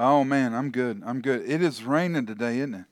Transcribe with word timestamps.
Oh 0.00 0.22
man, 0.22 0.54
I'm 0.54 0.70
good. 0.70 1.02
I'm 1.04 1.20
good. 1.20 1.42
It 1.44 1.60
is 1.60 1.82
raining 1.82 2.24
today, 2.24 2.58
isn't 2.58 2.74
it? 2.74 2.84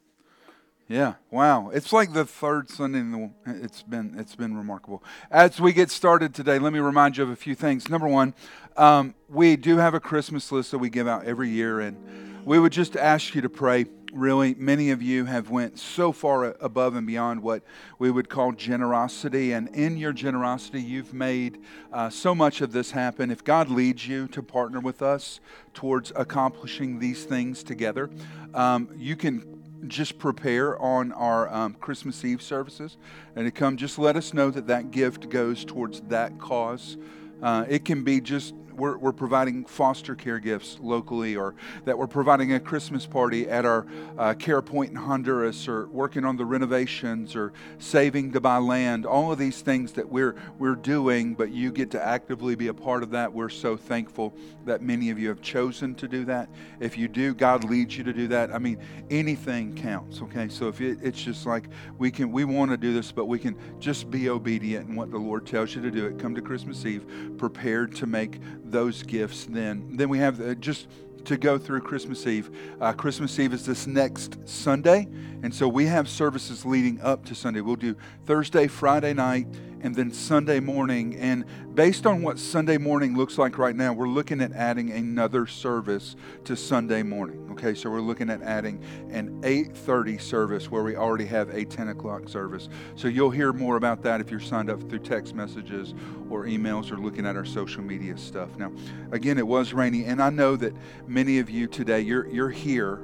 Yeah. 0.88 1.15
Wow. 1.30 1.70
It's 1.70 1.92
like 1.92 2.12
the 2.12 2.24
third 2.24 2.69
Sunday 2.69 2.98
in 2.98 3.12
the. 3.12 3.30
It's 3.46 3.84
been 3.84 4.16
it's 4.19 4.34
been 4.34 4.56
remarkable. 4.56 5.05
As 5.30 5.60
we 5.60 5.73
get 5.73 5.92
started 5.92 6.34
today, 6.34 6.59
let 6.59 6.73
me 6.73 6.80
remind 6.80 7.16
you 7.16 7.23
of 7.23 7.30
a 7.30 7.37
few 7.37 7.55
things. 7.55 7.88
Number 7.88 8.09
one, 8.09 8.34
um, 8.77 9.15
we 9.29 9.55
do 9.55 9.77
have 9.77 9.95
a 9.95 10.01
Christmas 10.01 10.51
list 10.51 10.73
that 10.73 10.79
we 10.79 10.91
give 10.91 11.06
out 11.06 11.24
every 11.24 11.48
year, 11.48 11.79
and 11.79 12.45
we 12.45 12.59
would 12.59 12.73
just 12.73 12.96
ask 12.96 13.37
you 13.37 13.41
to 13.41 13.48
pray 13.48 13.84
really 14.12 14.55
many 14.55 14.91
of 14.91 15.02
you 15.02 15.24
have 15.24 15.51
went 15.51 15.78
so 15.78 16.12
far 16.12 16.56
above 16.60 16.95
and 16.96 17.06
beyond 17.06 17.42
what 17.42 17.62
we 17.98 18.10
would 18.10 18.29
call 18.29 18.52
generosity. 18.52 19.52
And 19.52 19.69
in 19.69 19.96
your 19.96 20.12
generosity 20.12 20.80
you've 20.80 21.12
made 21.15 21.59
uh, 21.92 22.10
so 22.10 22.34
much 22.34 22.60
of 22.60 22.73
this 22.73 22.91
happen. 22.91 23.30
If 23.30 23.45
god 23.45 23.69
leads 23.69 24.06
you 24.06 24.29
to 24.29 24.42
partner 24.42 24.80
with 24.80 25.02
us 25.02 25.41
towards 25.74 26.12
accomplishing 26.16 26.98
these 26.98 27.24
things 27.24 27.63
together 27.63 28.10
um, 28.54 28.88
you 28.96 29.16
can 29.16 29.63
just 29.87 30.18
prepare 30.18 30.80
on 30.80 31.13
our 31.13 31.52
um, 31.52 31.74
christmas 31.74 32.24
eve 32.24 32.43
services. 32.43 32.96
And 33.35 33.45
to 33.46 33.51
come 33.51 33.76
just 33.76 33.98
let 33.98 34.16
us 34.16 34.32
know 34.32 34.51
that 34.51 34.66
that 34.66 34.91
gift 34.91 35.29
goes 35.29 35.65
towards 35.65 36.01
that 36.02 36.38
cause. 36.38 36.96
Uh, 37.43 37.65
it 37.68 37.85
can 37.85 38.02
be 38.02 38.20
just 38.20 38.54
we're, 38.77 38.96
we're 38.99 39.13
providing 39.13 39.65
foster 39.65 40.15
care 40.15 40.38
gifts 40.38 40.79
locally, 40.80 41.37
or 41.37 41.55
that 41.85 41.96
we're 41.99 42.07
providing 42.07 42.52
a 42.52 42.60
Christmas 42.60 43.07
party 43.07 43.49
at 43.49 43.65
our 43.65 43.87
uh, 44.19 44.35
care 44.35 44.63
point 44.63 44.91
in 44.91 44.96
Honduras, 44.96 45.69
or 45.69 45.87
working 45.88 46.24
on 46.24 46.37
the 46.37 46.45
renovations, 46.45 47.35
or 47.35 47.52
saving 47.79 48.32
to 48.32 48.41
buy 48.41 48.59
land. 48.59 49.07
All 49.07 49.32
of 49.32 49.38
these 49.38 49.60
things 49.63 49.93
that 49.93 50.09
we're 50.09 50.37
we're 50.59 50.77
doing, 50.77 51.35
but 51.35 51.51
you 51.51 51.73
get 51.73 51.91
to 51.93 52.04
actively 52.04 52.54
be 52.54 52.69
a 52.69 52.74
part 52.74 53.02
of 53.02 53.10
that. 53.10 53.32
We're 53.32 53.49
so 53.49 53.77
thankful 53.77 54.35
that 54.65 54.82
many 54.82 55.10
of 55.10 55.19
you 55.19 55.29
have 55.29 55.41
chosen 55.41 55.95
to 55.97 56.09
do 56.09 56.24
that. 56.27 56.49
If 56.80 56.99
you 56.99 57.09
do, 57.09 57.35
God 57.35 57.65
leads 57.65 57.97
you 57.97 58.04
to 58.04 58.13
do 58.13 58.29
that. 58.29 58.52
I 58.52 58.59
mean, 58.59 58.79
anything 59.10 59.74
counts. 59.74 60.21
Okay, 60.23 60.49
so 60.49 60.69
if 60.69 60.80
it, 60.80 60.99
it's 61.02 61.23
just 61.23 61.47
like 61.47 61.69
we 61.99 62.10
can, 62.10 62.32
we 62.32 62.45
want 62.45 62.71
to 62.71 62.77
do 62.77 62.93
this, 62.93 63.13
but 63.13 63.27
we 63.27 63.38
can 63.38 63.57
just 63.79 64.10
be 64.10 64.28
obedient 64.28 64.88
in 64.88 64.97
what 64.97 65.10
the 65.10 65.19
Lord 65.19 65.47
tells 65.47 65.75
you 65.75 65.82
to 65.82 65.91
do. 65.91 66.06
It 66.06 66.19
come 66.19 66.34
to 66.34 66.43
Christmas 66.43 66.84
Eve 66.84 67.04
prepared 67.38 67.94
to 67.97 68.06
make 68.06 68.41
those 68.70 69.03
gifts 69.03 69.47
then. 69.47 69.97
Then 69.97 70.09
we 70.09 70.19
have 70.19 70.38
the, 70.38 70.54
just 70.54 70.88
to 71.25 71.36
go 71.36 71.59
through 71.59 71.81
Christmas 71.81 72.26
Eve. 72.26 72.50
Uh, 72.81 72.92
Christmas 72.92 73.38
Eve 73.38 73.53
is 73.53 73.66
this 73.66 73.86
next 73.86 74.36
Sunday, 74.48 75.08
and 75.42 75.54
so 75.54 75.69
we 75.69 75.86
have 75.86 76.08
services 76.08 76.64
leading 76.64 77.00
up 77.00 77.25
to 77.26 77.34
Sunday. 77.34 77.60
We'll 77.60 77.76
do 77.76 77.97
Thursday, 78.25 78.69
Friday 78.69 79.12
night, 79.12 79.47
and 79.81 79.94
then 79.94 80.12
Sunday 80.12 80.60
morning. 80.60 81.16
And 81.16 81.44
based 81.75 82.06
on 82.06 82.22
what 82.22 82.38
Sunday 82.38 82.78
morning 82.78 83.16
looks 83.16 83.38
like 83.38 83.59
right 83.59 83.77
now, 83.77 83.93
we're 83.93 84.09
looking 84.09 84.41
at 84.41 84.53
adding 84.53 84.91
another 84.91 85.47
service 85.47 86.16
to 86.44 86.56
Sunday 86.56 87.03
morning. 87.03 87.49
Okay, 87.53 87.75
so 87.75 87.91
we're 87.91 88.00
looking 88.00 88.31
at 88.31 88.43
adding 88.43 88.82
an 89.10 89.41
8:30 89.43 90.19
service 90.19 90.70
where 90.70 90.82
we 90.82 90.97
already 90.97 91.26
have 91.26 91.50
a 91.50 91.65
10 91.65 91.88
o'clock 91.88 92.28
service. 92.28 92.69
So 92.94 93.09
you'll 93.09 93.31
hear 93.31 93.53
more 93.53 93.76
about 93.76 94.03
that 94.03 94.20
if 94.20 94.31
you're 94.31 94.41
signed 94.41 94.70
up 94.70 94.88
through 94.88 95.00
text 95.00 95.34
messages 95.34 95.94
or 96.31 96.44
emails 96.44 96.91
or 96.91 96.97
looking 96.97 97.26
at 97.26 97.36
our 97.36 97.44
social 97.44 97.82
media 97.82 98.16
stuff. 98.16 98.56
Now, 98.56 98.72
again, 99.12 99.38
it 99.38 99.47
was 99.47 99.72
rainy, 99.72 100.04
and 100.04 100.22
I 100.22 100.31
know 100.31 100.56
that 100.56 100.75
many 101.06 101.38
of 101.38 101.50
you 101.50 101.66
today 101.66 102.00
you're 102.00 102.26
you're 102.28 102.50
here 102.50 103.00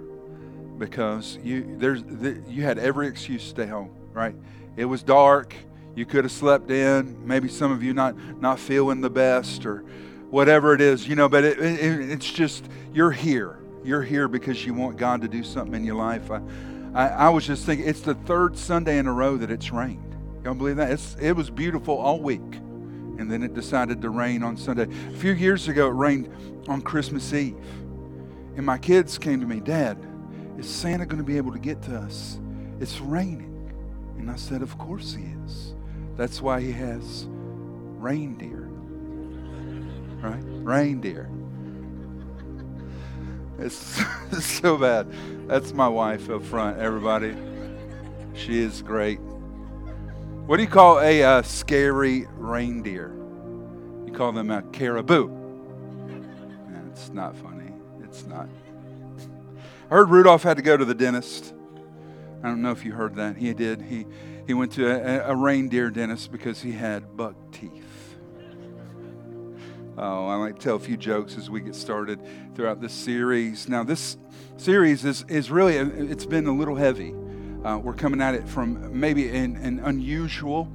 because 0.78 1.38
you 1.42 1.76
there's 1.78 2.02
you 2.48 2.62
had 2.62 2.78
every 2.78 3.06
excuse 3.06 3.42
to 3.42 3.48
stay 3.48 3.66
home, 3.66 3.90
right? 4.12 4.34
It 4.76 4.86
was 4.86 5.02
dark 5.02 5.54
you 5.94 6.06
could 6.06 6.24
have 6.24 6.32
slept 6.32 6.70
in. 6.70 7.26
Maybe 7.26 7.48
some 7.48 7.70
of 7.70 7.82
you 7.82 7.92
not 7.92 8.16
not 8.40 8.58
feeling 8.58 9.00
the 9.00 9.10
best 9.10 9.66
or 9.66 9.84
whatever 10.30 10.74
it 10.74 10.80
is, 10.80 11.06
you 11.06 11.16
know. 11.16 11.28
But 11.28 11.44
it, 11.44 11.58
it, 11.58 12.10
it's 12.10 12.30
just 12.30 12.64
you're 12.92 13.10
here. 13.10 13.58
You're 13.84 14.02
here 14.02 14.28
because 14.28 14.64
you 14.64 14.74
want 14.74 14.96
God 14.96 15.22
to 15.22 15.28
do 15.28 15.42
something 15.42 15.74
in 15.74 15.84
your 15.84 15.96
life. 15.96 16.30
I, 16.30 16.40
I, 16.94 17.08
I 17.08 17.28
was 17.30 17.46
just 17.46 17.66
thinking 17.66 17.88
it's 17.88 18.00
the 18.00 18.14
third 18.14 18.56
Sunday 18.56 18.98
in 18.98 19.06
a 19.06 19.12
row 19.12 19.36
that 19.36 19.50
it's 19.50 19.72
rained. 19.72 20.16
Y'all 20.44 20.54
believe 20.54 20.76
that? 20.76 20.90
It's, 20.90 21.16
it 21.20 21.32
was 21.32 21.50
beautiful 21.50 21.96
all 21.96 22.20
week, 22.20 22.40
and 22.40 23.30
then 23.30 23.42
it 23.42 23.54
decided 23.54 24.02
to 24.02 24.10
rain 24.10 24.42
on 24.42 24.56
Sunday. 24.56 24.84
A 24.84 25.16
few 25.16 25.32
years 25.32 25.68
ago, 25.68 25.88
it 25.88 25.92
rained 25.92 26.28
on 26.68 26.82
Christmas 26.82 27.32
Eve, 27.32 27.56
and 28.56 28.66
my 28.66 28.78
kids 28.78 29.18
came 29.18 29.40
to 29.40 29.46
me, 29.46 29.60
Dad, 29.60 29.98
is 30.58 30.68
Santa 30.68 31.06
going 31.06 31.18
to 31.18 31.24
be 31.24 31.36
able 31.36 31.52
to 31.52 31.58
get 31.58 31.80
to 31.82 31.96
us? 31.96 32.38
It's 32.80 33.00
raining. 33.00 33.52
And 34.18 34.30
I 34.30 34.36
said, 34.36 34.62
Of 34.62 34.78
course 34.78 35.14
he 35.14 35.24
is. 35.44 35.74
That's 36.16 36.42
why 36.42 36.60
he 36.60 36.72
has 36.72 37.26
reindeer. 37.28 38.68
Right? 40.22 40.42
Reindeer. 40.44 41.28
It's, 43.58 44.02
so 44.44 44.76
bad. 44.76 45.06
That's 45.46 45.72
my 45.72 45.86
wife 45.86 46.28
up 46.30 46.42
front, 46.42 46.80
everybody. 46.80 47.36
She 48.34 48.58
is 48.58 48.82
great. 48.82 49.20
What 50.46 50.56
do 50.56 50.64
you 50.64 50.68
call 50.68 50.98
a 50.98 51.22
uh, 51.22 51.42
scary 51.42 52.26
reindeer? 52.36 53.14
You 54.04 54.12
call 54.12 54.32
them 54.32 54.50
a 54.50 54.62
caribou. 54.62 55.30
It's 56.90 57.10
not 57.10 57.36
funny. 57.36 57.70
It's 58.02 58.26
not. 58.26 58.48
I 59.90 59.94
heard 59.94 60.10
Rudolph 60.10 60.42
had 60.42 60.56
to 60.56 60.62
go 60.62 60.76
to 60.76 60.84
the 60.84 60.94
dentist. 60.94 61.54
I 62.42 62.48
don't 62.48 62.62
know 62.62 62.72
if 62.72 62.84
you 62.84 62.92
heard 62.92 63.14
that. 63.16 63.36
He 63.36 63.54
did. 63.54 63.82
He 63.82 64.06
he 64.46 64.54
went 64.54 64.72
to 64.72 64.86
a, 64.86 65.32
a 65.32 65.36
reindeer 65.36 65.90
dentist 65.90 66.32
because 66.32 66.60
he 66.60 66.72
had 66.72 67.16
buck 67.16 67.34
teeth. 67.52 67.92
Oh, 69.96 70.26
I 70.26 70.50
to 70.50 70.58
tell 70.58 70.76
a 70.76 70.80
few 70.80 70.96
jokes 70.96 71.36
as 71.36 71.50
we 71.50 71.60
get 71.60 71.74
started 71.74 72.18
throughout 72.54 72.80
this 72.80 72.94
series. 72.94 73.68
Now, 73.68 73.84
this 73.84 74.16
series 74.56 75.04
is, 75.04 75.24
is 75.28 75.50
really, 75.50 75.76
it's 75.76 76.24
been 76.24 76.46
a 76.46 76.52
little 76.52 76.76
heavy. 76.76 77.14
Uh, 77.62 77.78
we're 77.78 77.92
coming 77.92 78.22
at 78.22 78.34
it 78.34 78.48
from 78.48 78.98
maybe 78.98 79.28
an, 79.28 79.56
an 79.56 79.80
unusual 79.80 80.72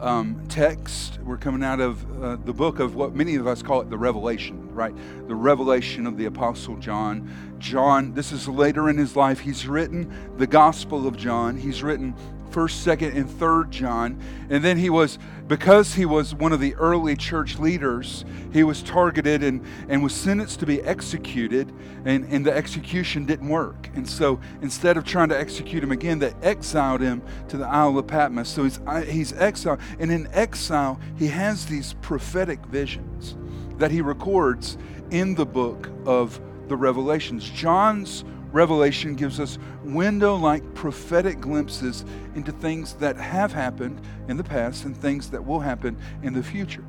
um, 0.00 0.44
text. 0.48 1.18
We're 1.22 1.38
coming 1.38 1.64
out 1.64 1.80
of 1.80 2.22
uh, 2.22 2.36
the 2.36 2.52
book 2.52 2.78
of 2.78 2.94
what 2.94 3.14
many 3.14 3.36
of 3.36 3.46
us 3.46 3.62
call 3.62 3.80
it 3.80 3.90
the 3.90 3.98
Revelation, 3.98 4.72
right? 4.74 4.94
The 5.26 5.34
revelation 5.34 6.06
of 6.06 6.16
the 6.16 6.26
Apostle 6.26 6.76
John. 6.76 7.56
John, 7.58 8.12
this 8.12 8.32
is 8.32 8.46
later 8.48 8.90
in 8.90 8.98
his 8.98 9.16
life. 9.16 9.40
He's 9.40 9.66
written 9.66 10.36
the 10.36 10.46
Gospel 10.46 11.06
of 11.06 11.16
John. 11.16 11.56
He's 11.56 11.82
written 11.82 12.14
first, 12.50 12.82
second, 12.82 13.16
and 13.16 13.30
third 13.30 13.70
John. 13.70 14.20
And 14.50 14.64
then 14.64 14.78
he 14.78 14.90
was, 14.90 15.18
because 15.46 15.94
he 15.94 16.04
was 16.04 16.34
one 16.34 16.52
of 16.52 16.60
the 16.60 16.74
early 16.74 17.16
church 17.16 17.58
leaders, 17.58 18.24
he 18.52 18.62
was 18.62 18.82
targeted 18.82 19.42
and, 19.42 19.64
and 19.88 20.02
was 20.02 20.14
sentenced 20.14 20.60
to 20.60 20.66
be 20.66 20.82
executed, 20.82 21.72
and, 22.04 22.24
and 22.24 22.44
the 22.44 22.52
execution 22.52 23.26
didn't 23.26 23.48
work. 23.48 23.90
And 23.94 24.08
so 24.08 24.40
instead 24.62 24.96
of 24.96 25.04
trying 25.04 25.28
to 25.30 25.38
execute 25.38 25.82
him 25.82 25.92
again, 25.92 26.18
they 26.18 26.32
exiled 26.42 27.00
him 27.00 27.22
to 27.48 27.56
the 27.56 27.66
Isle 27.66 27.98
of 27.98 28.06
Patmos. 28.06 28.48
So 28.48 28.64
he's, 28.64 28.80
uh, 28.86 29.02
he's 29.02 29.32
exiled. 29.34 29.80
And 29.98 30.10
in 30.10 30.28
exile, 30.32 30.98
he 31.16 31.28
has 31.28 31.66
these 31.66 31.94
prophetic 32.00 32.64
visions 32.66 33.36
that 33.78 33.90
he 33.90 34.00
records 34.00 34.76
in 35.10 35.34
the 35.34 35.46
book 35.46 35.88
of 36.04 36.40
the 36.68 36.76
Revelations. 36.76 37.48
John's 37.48 38.24
Revelation 38.52 39.14
gives 39.14 39.40
us 39.40 39.58
window 39.84 40.34
like 40.34 40.74
prophetic 40.74 41.40
glimpses 41.40 42.04
into 42.34 42.52
things 42.52 42.94
that 42.94 43.16
have 43.16 43.52
happened 43.52 44.00
in 44.28 44.36
the 44.36 44.44
past 44.44 44.84
and 44.84 44.96
things 44.96 45.30
that 45.30 45.44
will 45.44 45.60
happen 45.60 45.96
in 46.22 46.32
the 46.32 46.42
future. 46.42 46.84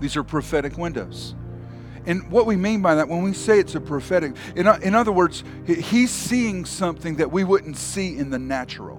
These 0.00 0.16
are 0.16 0.24
prophetic 0.24 0.78
windows. 0.78 1.34
And 2.06 2.30
what 2.30 2.46
we 2.46 2.56
mean 2.56 2.80
by 2.80 2.94
that, 2.94 3.08
when 3.08 3.22
we 3.22 3.34
say 3.34 3.58
it's 3.58 3.74
a 3.74 3.80
prophetic, 3.80 4.34
in, 4.56 4.66
in 4.82 4.94
other 4.94 5.12
words, 5.12 5.44
he's 5.66 6.10
seeing 6.10 6.64
something 6.64 7.16
that 7.16 7.30
we 7.30 7.44
wouldn't 7.44 7.76
see 7.76 8.16
in 8.16 8.30
the 8.30 8.38
natural. 8.38 8.96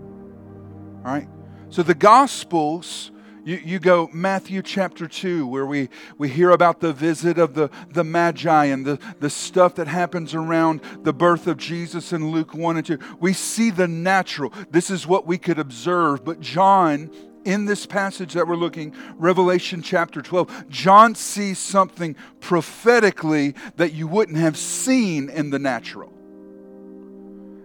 All 1.03 1.11
right? 1.11 1.27
So 1.69 1.83
the 1.83 1.95
Gospels 1.95 3.11
you, 3.43 3.61
you 3.63 3.79
go 3.79 4.09
Matthew 4.13 4.61
chapter 4.61 5.07
2, 5.07 5.47
where 5.47 5.65
we, 5.65 5.89
we 6.17 6.29
hear 6.29 6.51
about 6.51 6.79
the 6.79 6.93
visit 6.93 7.37
of 7.37 7.53
the, 7.53 7.69
the 7.89 8.03
Magi 8.03 8.65
and 8.65 8.85
the, 8.85 8.99
the 9.19 9.29
stuff 9.29 9.75
that 9.75 9.87
happens 9.87 10.35
around 10.35 10.81
the 11.03 11.13
birth 11.13 11.47
of 11.47 11.57
Jesus 11.57 12.13
in 12.13 12.31
Luke 12.31 12.53
1 12.53 12.77
and 12.77 12.85
2. 12.85 12.99
We 13.19 13.33
see 13.33 13.71
the 13.71 13.87
natural. 13.87 14.53
This 14.69 14.89
is 14.89 15.07
what 15.07 15.25
we 15.25 15.37
could 15.37 15.59
observe. 15.59 16.23
But 16.23 16.39
John, 16.39 17.09
in 17.45 17.65
this 17.65 17.85
passage 17.85 18.33
that 18.33 18.47
we're 18.47 18.55
looking, 18.55 18.93
Revelation 19.17 19.81
chapter 19.81 20.21
12, 20.21 20.69
John 20.69 21.15
sees 21.15 21.57
something 21.57 22.15
prophetically 22.39 23.55
that 23.77 23.93
you 23.93 24.07
wouldn't 24.07 24.37
have 24.37 24.57
seen 24.57 25.29
in 25.29 25.49
the 25.49 25.59
natural. 25.59 26.10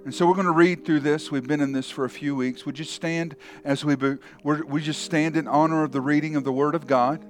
And 0.07 0.15
so 0.15 0.25
we're 0.25 0.35
going 0.35 0.47
to 0.47 0.53
read 0.53 0.85
through 0.85 1.01
this. 1.01 1.33
We've 1.33 1.49
been 1.49 1.61
in 1.61 1.73
this 1.73 1.91
for 1.91 2.05
a 2.05 2.09
few 2.09 2.37
weeks. 2.37 2.65
Would 2.65 2.79
you 2.79 2.85
stand 2.85 3.35
as 3.65 3.85
we 3.85 3.97
be, 3.97 4.19
we 4.45 4.81
just 4.81 5.03
stand 5.03 5.37
in 5.37 5.49
honor 5.49 5.83
of 5.83 5.91
the 5.91 6.01
reading 6.01 6.37
of 6.37 6.45
the 6.45 6.53
Word 6.53 6.77
of 6.77 6.87
God? 6.87 7.27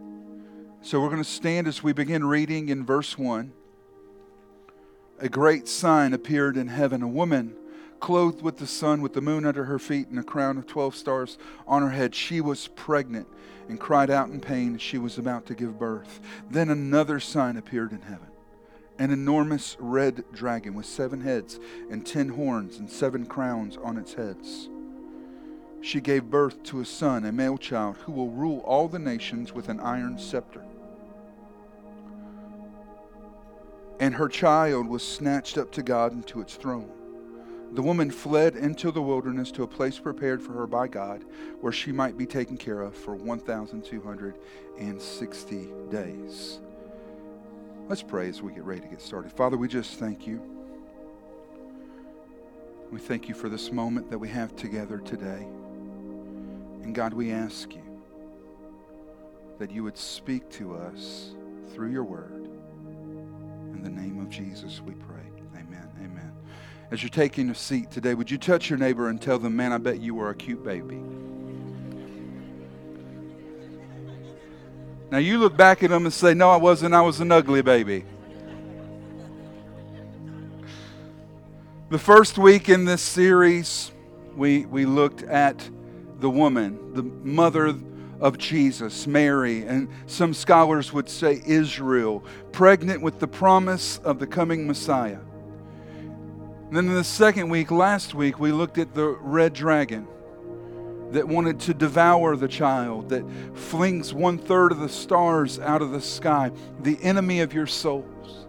So 0.82 1.00
we're 1.00 1.08
going 1.08 1.22
to 1.22 1.24
stand 1.24 1.68
as 1.68 1.82
we 1.82 1.94
begin 1.94 2.26
reading 2.26 2.68
in 2.68 2.84
verse 2.84 3.16
1. 3.16 3.50
A 5.20 5.28
great 5.30 5.68
sign 5.68 6.12
appeared 6.12 6.58
in 6.58 6.68
heaven 6.68 7.02
a 7.02 7.08
woman 7.08 7.56
clothed 7.98 8.42
with 8.42 8.58
the 8.58 8.66
sun, 8.66 9.00
with 9.00 9.14
the 9.14 9.22
moon 9.22 9.46
under 9.46 9.64
her 9.64 9.78
feet, 9.78 10.08
and 10.08 10.18
a 10.18 10.22
crown 10.22 10.58
of 10.58 10.66
12 10.66 10.94
stars 10.94 11.38
on 11.66 11.80
her 11.80 11.88
head. 11.88 12.14
She 12.14 12.42
was 12.42 12.68
pregnant 12.68 13.26
and 13.70 13.80
cried 13.80 14.10
out 14.10 14.28
in 14.28 14.38
pain 14.38 14.74
as 14.74 14.82
she 14.82 14.98
was 14.98 15.16
about 15.16 15.46
to 15.46 15.54
give 15.54 15.78
birth. 15.78 16.20
Then 16.50 16.68
another 16.68 17.20
sign 17.20 17.56
appeared 17.56 17.92
in 17.92 18.02
heaven 18.02 18.28
an 18.98 19.10
enormous 19.10 19.76
red 19.78 20.24
dragon 20.32 20.72
with 20.74 20.86
seven 20.86 21.20
heads 21.20 21.60
and 21.90 22.06
ten 22.06 22.30
horns 22.30 22.78
and 22.78 22.90
seven 22.90 23.26
crowns 23.26 23.76
on 23.76 23.98
its 23.98 24.14
heads. 24.14 24.70
She 25.80 26.00
gave 26.00 26.30
birth 26.30 26.62
to 26.64 26.80
a 26.80 26.84
son, 26.84 27.24
a 27.24 27.32
male 27.32 27.58
child, 27.58 27.96
who 27.98 28.12
will 28.12 28.30
rule 28.30 28.60
all 28.60 28.88
the 28.88 28.98
nations 28.98 29.52
with 29.52 29.68
an 29.68 29.78
iron 29.80 30.18
scepter. 30.18 30.64
And 34.00 34.14
her 34.14 34.28
child 34.28 34.88
was 34.88 35.06
snatched 35.06 35.58
up 35.58 35.70
to 35.72 35.82
God 35.82 36.12
and 36.12 36.26
to 36.26 36.40
its 36.40 36.56
throne. 36.56 36.90
The 37.72 37.82
woman 37.82 38.10
fled 38.10 38.56
into 38.56 38.90
the 38.90 39.02
wilderness 39.02 39.52
to 39.52 39.62
a 39.62 39.68
place 39.68 39.98
prepared 39.98 40.42
for 40.42 40.54
her 40.54 40.66
by 40.66 40.88
God, 40.88 41.24
where 41.60 41.72
she 41.72 41.92
might 41.92 42.16
be 42.16 42.24
taken 42.26 42.56
care 42.56 42.80
of 42.80 42.94
for 42.94 43.14
1,260 43.14 45.68
days. 45.90 46.60
Let's 47.88 48.02
pray 48.02 48.28
as 48.28 48.42
we 48.42 48.52
get 48.52 48.64
ready 48.64 48.80
to 48.80 48.88
get 48.88 49.00
started. 49.00 49.30
Father, 49.30 49.56
we 49.56 49.68
just 49.68 50.00
thank 50.00 50.26
you. 50.26 50.42
We 52.90 52.98
thank 52.98 53.28
you 53.28 53.34
for 53.34 53.48
this 53.48 53.70
moment 53.70 54.10
that 54.10 54.18
we 54.18 54.28
have 54.28 54.56
together 54.56 54.98
today. 54.98 55.46
And 56.82 56.92
God, 56.92 57.14
we 57.14 57.30
ask 57.30 57.72
you 57.72 57.82
that 59.58 59.70
you 59.70 59.84
would 59.84 59.96
speak 59.96 60.50
to 60.50 60.74
us 60.74 61.34
through 61.72 61.92
your 61.92 62.02
word. 62.02 62.48
In 63.72 63.82
the 63.84 63.90
name 63.90 64.20
of 64.20 64.30
Jesus, 64.30 64.80
we 64.80 64.94
pray. 64.94 65.22
Amen. 65.54 65.88
Amen. 65.98 66.32
As 66.90 67.04
you're 67.04 67.10
taking 67.10 67.50
a 67.50 67.54
seat 67.54 67.92
today, 67.92 68.14
would 68.14 68.32
you 68.32 68.38
touch 68.38 68.68
your 68.68 68.80
neighbor 68.80 69.10
and 69.10 69.22
tell 69.22 69.38
them, 69.38 69.54
man, 69.54 69.72
I 69.72 69.78
bet 69.78 70.00
you 70.00 70.16
were 70.16 70.30
a 70.30 70.34
cute 70.34 70.64
baby? 70.64 71.00
Now 75.10 75.18
you 75.18 75.38
look 75.38 75.56
back 75.56 75.82
at 75.84 75.90
them 75.90 76.04
and 76.04 76.12
say, 76.12 76.34
No, 76.34 76.50
I 76.50 76.56
wasn't. 76.56 76.94
I 76.94 77.00
was 77.00 77.20
an 77.20 77.30
ugly 77.30 77.62
baby. 77.62 78.04
The 81.88 81.98
first 81.98 82.36
week 82.36 82.68
in 82.68 82.84
this 82.84 83.02
series, 83.02 83.92
we, 84.34 84.66
we 84.66 84.84
looked 84.84 85.22
at 85.22 85.70
the 86.18 86.28
woman, 86.28 86.94
the 86.94 87.04
mother 87.04 87.76
of 88.18 88.38
Jesus, 88.38 89.06
Mary, 89.06 89.62
and 89.62 89.88
some 90.06 90.34
scholars 90.34 90.92
would 90.92 91.08
say 91.08 91.40
Israel, 91.46 92.24
pregnant 92.50 93.02
with 93.02 93.20
the 93.20 93.28
promise 93.28 93.98
of 93.98 94.18
the 94.18 94.26
coming 94.26 94.66
Messiah. 94.66 95.20
And 96.66 96.76
then 96.76 96.86
in 96.86 96.94
the 96.94 97.04
second 97.04 97.48
week, 97.50 97.70
last 97.70 98.14
week, 98.14 98.40
we 98.40 98.50
looked 98.50 98.78
at 98.78 98.92
the 98.94 99.10
red 99.20 99.52
dragon 99.52 100.08
that 101.12 101.26
wanted 101.26 101.60
to 101.60 101.74
devour 101.74 102.36
the 102.36 102.48
child, 102.48 103.08
that 103.10 103.24
flings 103.54 104.12
one 104.12 104.38
third 104.38 104.72
of 104.72 104.80
the 104.80 104.88
stars 104.88 105.58
out 105.58 105.82
of 105.82 105.90
the 105.92 106.00
sky, 106.00 106.50
the 106.80 106.98
enemy 107.02 107.40
of 107.40 107.54
your 107.54 107.66
souls, 107.66 108.46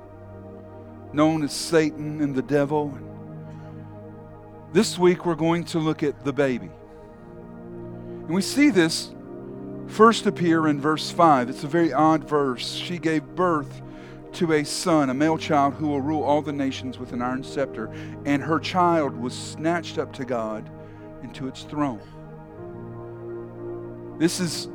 known 1.13 1.43
as 1.43 1.53
Satan 1.53 2.21
and 2.21 2.35
the 2.35 2.41
devil. 2.41 2.97
This 4.73 4.97
week 4.97 5.25
we're 5.25 5.35
going 5.35 5.63
to 5.65 5.79
look 5.79 6.03
at 6.03 6.25
the 6.25 6.33
baby. 6.33 6.69
And 8.27 8.29
we 8.29 8.41
see 8.41 8.69
this 8.69 9.13
first 9.87 10.25
appear 10.25 10.67
in 10.67 10.81
verse 10.81 11.09
5. 11.09 11.49
It's 11.49 11.63
a 11.63 11.67
very 11.67 11.93
odd 11.93 12.27
verse. 12.27 12.73
She 12.73 12.97
gave 12.97 13.23
birth 13.23 13.81
to 14.33 14.53
a 14.53 14.63
son, 14.63 15.09
a 15.09 15.13
male 15.13 15.37
child 15.37 15.75
who 15.75 15.87
will 15.87 16.01
rule 16.01 16.23
all 16.23 16.41
the 16.41 16.51
nations 16.51 16.99
with 16.99 17.13
an 17.13 17.21
iron 17.21 17.43
scepter, 17.43 17.85
and 18.25 18.43
her 18.43 18.59
child 18.59 19.15
was 19.15 19.33
snatched 19.33 19.97
up 19.97 20.11
to 20.13 20.25
God 20.25 20.69
into 21.23 21.47
its 21.47 21.63
throne. 21.63 22.01
This 24.17 24.39
is 24.39 24.67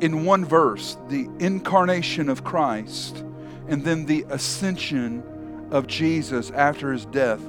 in 0.00 0.24
one 0.24 0.44
verse 0.44 0.96
the 1.08 1.28
incarnation 1.38 2.28
of 2.28 2.44
Christ 2.44 3.24
and 3.68 3.84
then 3.84 4.06
the 4.06 4.26
ascension 4.28 5.22
of 5.70 5.86
Jesus 5.86 6.50
after 6.50 6.92
his 6.92 7.06
death 7.06 7.40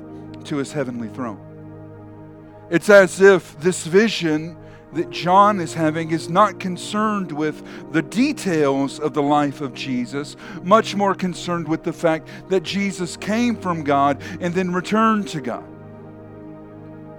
to 0.45 0.57
his 0.57 0.71
heavenly 0.71 1.09
throne. 1.09 1.41
It's 2.69 2.89
as 2.89 3.21
if 3.21 3.59
this 3.59 3.85
vision 3.85 4.57
that 4.93 5.09
John 5.09 5.59
is 5.59 5.73
having 5.73 6.11
is 6.11 6.29
not 6.29 6.59
concerned 6.59 7.31
with 7.31 7.61
the 7.91 8.01
details 8.01 8.99
of 8.99 9.13
the 9.13 9.21
life 9.21 9.61
of 9.61 9.73
Jesus, 9.73 10.37
much 10.63 10.95
more 10.95 11.13
concerned 11.13 11.67
with 11.67 11.83
the 11.83 11.93
fact 11.93 12.29
that 12.49 12.63
Jesus 12.63 13.17
came 13.17 13.55
from 13.57 13.83
God 13.83 14.21
and 14.39 14.53
then 14.53 14.73
returned 14.73 15.27
to 15.29 15.41
God. 15.41 15.65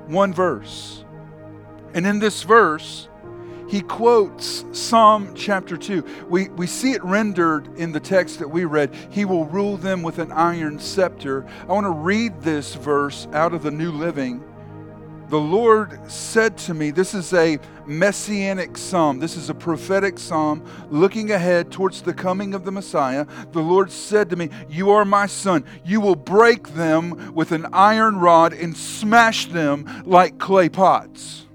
One 0.06 0.32
verse. 0.32 1.04
And 1.92 2.06
in 2.06 2.18
this 2.18 2.42
verse, 2.42 3.08
he 3.68 3.80
quotes 3.80 4.64
Psalm 4.72 5.34
chapter 5.34 5.76
2. 5.76 6.04
We, 6.28 6.48
we 6.50 6.66
see 6.66 6.92
it 6.92 7.02
rendered 7.04 7.68
in 7.76 7.92
the 7.92 8.00
text 8.00 8.38
that 8.38 8.48
we 8.48 8.64
read. 8.64 8.94
He 9.10 9.24
will 9.24 9.44
rule 9.46 9.76
them 9.76 10.02
with 10.02 10.18
an 10.18 10.30
iron 10.32 10.78
scepter. 10.78 11.46
I 11.62 11.72
want 11.72 11.86
to 11.86 11.90
read 11.90 12.40
this 12.42 12.74
verse 12.74 13.26
out 13.32 13.52
of 13.52 13.62
the 13.62 13.70
New 13.70 13.90
Living. 13.90 14.42
The 15.28 15.40
Lord 15.40 15.98
said 16.08 16.56
to 16.58 16.74
me, 16.74 16.92
This 16.92 17.12
is 17.12 17.32
a 17.32 17.58
messianic 17.84 18.78
psalm. 18.78 19.18
This 19.18 19.36
is 19.36 19.50
a 19.50 19.54
prophetic 19.54 20.20
psalm 20.20 20.64
looking 20.88 21.32
ahead 21.32 21.72
towards 21.72 22.02
the 22.02 22.14
coming 22.14 22.54
of 22.54 22.64
the 22.64 22.70
Messiah. 22.70 23.26
The 23.50 23.60
Lord 23.60 23.90
said 23.90 24.30
to 24.30 24.36
me, 24.36 24.50
You 24.68 24.90
are 24.90 25.04
my 25.04 25.26
son. 25.26 25.64
You 25.84 26.00
will 26.00 26.14
break 26.14 26.68
them 26.68 27.34
with 27.34 27.50
an 27.50 27.66
iron 27.72 28.18
rod 28.20 28.52
and 28.52 28.76
smash 28.76 29.46
them 29.46 30.04
like 30.06 30.38
clay 30.38 30.68
pots. 30.68 31.45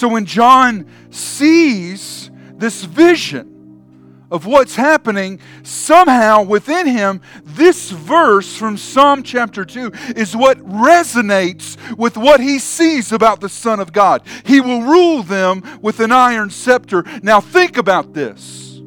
So 0.00 0.08
when 0.08 0.24
John 0.24 0.86
sees 1.10 2.30
this 2.54 2.84
vision 2.84 4.24
of 4.30 4.46
what's 4.46 4.74
happening, 4.74 5.40
somehow 5.62 6.42
within 6.42 6.86
him, 6.86 7.20
this 7.44 7.90
verse 7.90 8.56
from 8.56 8.78
Psalm 8.78 9.22
chapter 9.22 9.62
2 9.62 9.92
is 10.16 10.34
what 10.34 10.56
resonates 10.60 11.76
with 11.98 12.16
what 12.16 12.40
he 12.40 12.58
sees 12.58 13.12
about 13.12 13.42
the 13.42 13.50
Son 13.50 13.78
of 13.78 13.92
God. 13.92 14.22
He 14.46 14.62
will 14.62 14.80
rule 14.80 15.22
them 15.22 15.62
with 15.82 16.00
an 16.00 16.12
iron 16.12 16.48
scepter. 16.48 17.04
Now, 17.22 17.42
think 17.42 17.76
about 17.76 18.14
this. 18.14 18.80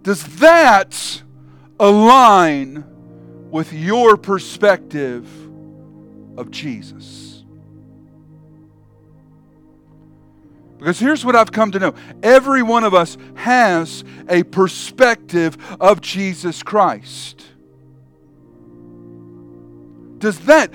Does 0.00 0.24
that 0.38 1.22
align 1.78 2.86
with 3.50 3.74
your 3.74 4.16
perspective 4.16 5.28
of 6.38 6.50
Jesus? 6.50 7.27
Because 10.78 11.00
here's 11.00 11.24
what 11.24 11.34
I've 11.34 11.50
come 11.50 11.72
to 11.72 11.78
know 11.78 11.94
every 12.22 12.62
one 12.62 12.84
of 12.84 12.94
us 12.94 13.16
has 13.34 14.04
a 14.28 14.44
perspective 14.44 15.58
of 15.80 16.00
Jesus 16.00 16.62
Christ. 16.62 17.44
Does 20.18 20.38
that, 20.40 20.72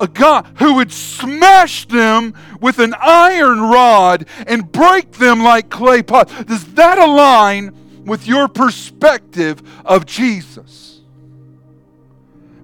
a 0.00 0.06
God 0.06 0.46
who 0.58 0.74
would 0.74 0.92
smash 0.92 1.86
them 1.88 2.34
with 2.60 2.78
an 2.78 2.94
iron 3.00 3.60
rod 3.60 4.26
and 4.46 4.70
break 4.70 5.12
them 5.12 5.42
like 5.42 5.70
clay 5.70 6.02
pots, 6.02 6.32
does 6.44 6.74
that 6.74 6.98
align 6.98 8.04
with 8.04 8.26
your 8.26 8.48
perspective 8.48 9.62
of 9.84 10.04
Jesus? 10.04 11.00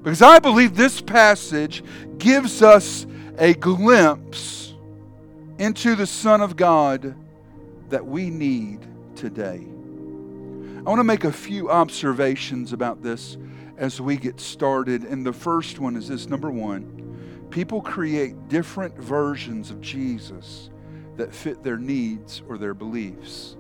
Because 0.03 0.21
I 0.21 0.39
believe 0.39 0.77
this 0.77 1.01
passage 1.01 1.83
gives 2.19 2.61
us 2.63 3.07
a 3.39 3.55
glimpse 3.55 4.62
into 5.63 5.95
the 5.95 6.09
Son 6.09 6.41
of 6.41 6.57
God 6.57 7.15
that 7.89 8.05
we 8.05 8.31
need 8.31 8.85
today. 9.15 9.65
I 9.65 10.83
want 10.83 10.99
to 10.99 11.05
make 11.05 11.23
a 11.23 11.31
few 11.31 11.71
observations 11.71 12.73
about 12.73 13.01
this 13.01 13.39
as 13.77 14.01
we 14.01 14.17
get 14.17 14.41
started. 14.41 15.05
And 15.05 15.25
the 15.25 15.33
first 15.33 15.79
one 15.79 15.95
is 15.95 16.09
this 16.09 16.27
number 16.27 16.51
one, 16.51 17.47
people 17.51 17.81
create 17.81 18.49
different 18.49 18.99
versions 18.99 19.71
of 19.71 19.81
Jesus 19.81 20.69
that 21.17 21.33
fit 21.33 21.63
their 21.63 21.79
needs 21.79 22.43
or 22.49 22.59
their 22.59 22.75
beliefs. 22.75 23.57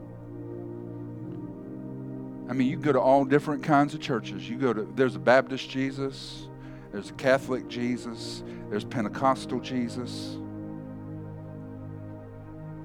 I 2.48 2.52
mean, 2.52 2.68
you 2.68 2.78
go 2.78 2.90
to 2.90 3.00
all 3.00 3.24
different 3.24 3.62
kinds 3.62 3.94
of 3.94 4.00
churches. 4.00 4.50
You 4.50 4.56
go 4.56 4.72
to, 4.72 4.92
there's 4.96 5.14
a 5.14 5.20
Baptist 5.20 5.70
Jesus, 5.70 6.48
there's 6.90 7.10
a 7.10 7.14
Catholic 7.14 7.68
Jesus, 7.68 8.42
there's 8.70 8.82
Pentecostal 8.82 9.60
Jesus. 9.60 10.36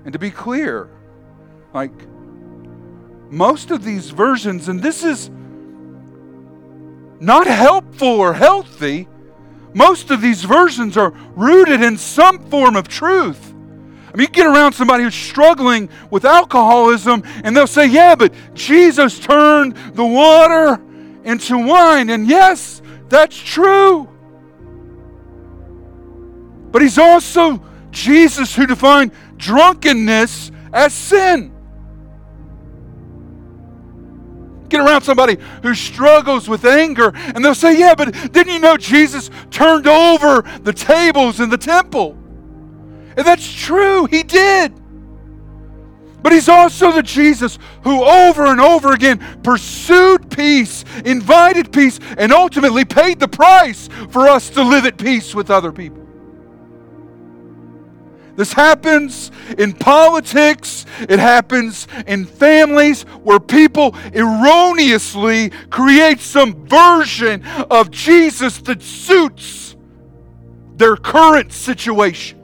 And 0.08 0.14
to 0.14 0.20
be 0.20 0.32
clear, 0.32 0.88
like 1.74 1.92
most 3.30 3.72
of 3.72 3.84
these 3.84 4.10
versions, 4.12 4.70
and 4.70 4.82
this 4.82 5.04
is 5.04 5.30
not 7.20 7.46
helpful 7.46 8.08
or 8.08 8.34
healthy. 8.34 9.10
Most 9.74 10.10
of 10.10 10.22
these 10.22 10.46
versions 10.46 10.96
are 10.96 11.10
rooted 11.36 11.82
in 11.82 11.98
some 11.98 12.40
form 12.50 12.78
of 12.78 12.88
truth. 12.88 13.54
I 14.08 14.16
mean, 14.16 14.22
you 14.22 14.28
get 14.30 14.46
around 14.46 14.72
somebody 14.72 15.04
who's 15.04 15.14
struggling 15.14 15.90
with 16.10 16.24
alcoholism, 16.24 17.24
and 17.44 17.54
they'll 17.54 17.68
say, 17.68 17.88
Yeah, 17.88 18.16
but 18.16 18.34
Jesus 18.54 19.20
turned 19.20 19.76
the 19.94 20.06
water 20.06 20.82
into 21.26 21.58
wine. 21.58 22.10
And 22.10 22.30
yes, 22.30 22.82
that's 23.10 23.38
true. 23.38 24.08
But 26.72 26.82
he's 26.82 26.98
also 26.98 27.62
Jesus 27.92 28.56
who 28.56 28.66
defined 28.66 29.12
drunkenness 29.38 30.52
as 30.74 30.94
sin. 30.94 31.54
Get 34.70 34.82
around 34.82 35.04
somebody 35.04 35.38
who 35.64 35.74
struggles 35.74 36.50
with 36.50 36.66
anger, 36.66 37.12
and 37.16 37.44
they'll 37.44 37.56
say, 37.56 37.78
Yeah, 37.78 37.96
but 37.96 38.12
didn't 38.34 38.54
you 38.54 38.60
know 38.60 38.78
Jesus 38.78 39.30
turned 39.50 39.88
over 39.88 40.42
the 40.64 40.74
tables 40.74 41.40
in 41.40 41.50
the 41.50 41.58
temple? 41.58 42.12
And 43.16 43.26
that's 43.26 43.52
true, 43.52 44.06
he 44.06 44.24
did. 44.24 44.74
But 46.22 46.34
he's 46.34 46.50
also 46.50 46.92
the 46.92 47.04
Jesus 47.04 47.58
who 47.84 48.04
over 48.04 48.48
and 48.48 48.60
over 48.60 48.92
again 48.92 49.20
pursued 49.44 50.30
peace, 50.30 50.84
invited 51.06 51.72
peace, 51.72 52.00
and 52.18 52.34
ultimately 52.34 52.84
paid 52.84 53.20
the 53.20 53.28
price 53.28 53.88
for 54.10 54.28
us 54.28 54.50
to 54.52 54.64
live 54.64 54.86
at 54.86 54.98
peace 54.98 55.34
with 55.34 55.50
other 55.50 55.72
people. 55.72 56.07
This 58.38 58.54
happens 58.54 59.32
in 59.58 59.74
politics. 59.74 60.86
It 61.10 61.18
happens 61.18 61.88
in 62.06 62.24
families 62.26 63.02
where 63.24 63.40
people 63.40 63.96
erroneously 64.14 65.50
create 65.72 66.20
some 66.20 66.68
version 66.68 67.44
of 67.72 67.90
Jesus 67.90 68.60
that 68.60 68.84
suits 68.84 69.76
their 70.76 70.96
current 70.96 71.52
situation. 71.52 72.38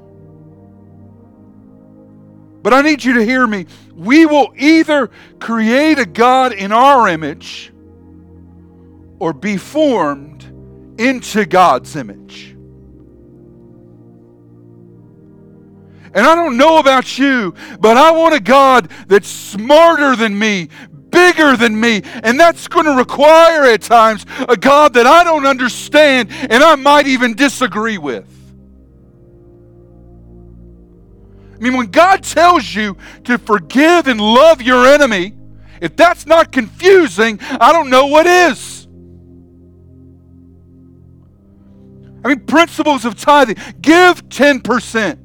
But 2.64 2.74
I 2.74 2.82
need 2.82 3.04
you 3.04 3.14
to 3.14 3.24
hear 3.24 3.46
me. 3.46 3.68
We 3.94 4.26
will 4.26 4.52
either 4.58 5.12
create 5.40 6.00
a 6.00 6.08
God 6.08 6.54
in 6.54 6.72
our 6.72 7.08
image 7.08 7.72
or 9.20 9.32
be 9.32 9.58
formed 9.58 10.44
into 10.98 11.46
God's 11.46 11.96
image. 11.96 12.58
And 16.14 16.28
I 16.28 16.36
don't 16.36 16.58
know 16.58 16.78
about 16.78 17.18
you, 17.18 17.56
but 17.80 17.98
I 17.98 18.12
want 18.12 18.36
a 18.36 18.40
God 18.40 18.90
that's 19.08 19.28
smarter 19.28 20.16
than 20.16 20.38
me, 20.38 20.70
bigger 21.10 21.58
than 21.58 21.80
me. 21.80 22.02
And 22.24 22.40
that's 22.40 22.68
going 22.68 22.86
to 22.86 22.92
require 22.92 23.64
at 23.64 23.82
times 23.82 24.26
a 24.48 24.56
God 24.56 24.94
that 24.94 25.08
I 25.08 25.24
don't 25.24 25.46
understand 25.46 26.30
and 26.32 26.64
I 26.64 26.76
might 26.76 27.08
even 27.08 27.36
disagree 27.36 27.98
with. 27.98 28.28
I 31.56 31.58
mean, 31.58 31.78
when 31.78 31.88
God 31.88 32.24
tells 32.24 32.76
you 32.76 32.98
to 33.24 33.38
forgive 33.38 34.08
and 34.08 34.20
love 34.20 34.62
your 34.62 34.86
enemy, 34.86 35.34
if 35.82 35.96
that's 35.96 36.26
not 36.26 36.52
confusing, 36.52 37.40
I 37.42 37.72
don't 37.72 37.90
know 37.90 38.08
what 38.08 38.28
is. 38.28 38.88
I 42.26 42.30
mean, 42.30 42.42
principles 42.42 43.06
of 43.06 43.16
tithing 43.16 43.58
give 43.82 44.28
10%. 44.30 45.23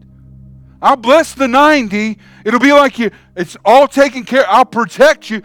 I'll 0.81 0.97
bless 0.97 1.35
the 1.35 1.49
90. 1.49 2.19
It'll 2.45 2.61
be 2.61 2.73
like 2.73 2.99
you, 2.99 3.11
it's 3.37 3.57
all 3.65 3.89
taken 3.89 4.25
care 4.25 4.45
I'll 4.49 4.65
protect 4.65 5.31
you. 5.31 5.43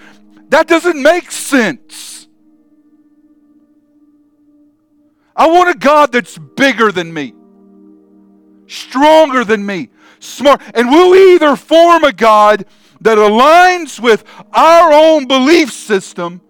That 0.49 0.67
doesn't 0.67 1.01
make 1.01 1.31
sense. 1.31 2.27
I 5.35 5.47
want 5.47 5.69
a 5.69 5.77
God 5.77 6.11
that's 6.11 6.37
bigger 6.37 6.91
than 6.91 7.11
me, 7.11 7.33
stronger 8.67 9.43
than 9.43 9.65
me, 9.65 9.89
smart. 10.19 10.61
And 10.75 10.89
we'll 10.89 11.15
either 11.33 11.55
form 11.55 12.03
a 12.03 12.13
God 12.13 12.65
that 13.01 13.17
aligns 13.17 13.99
with 13.99 14.23
our 14.53 14.93
own 14.93 15.27
belief 15.27 15.71
system 15.71 16.41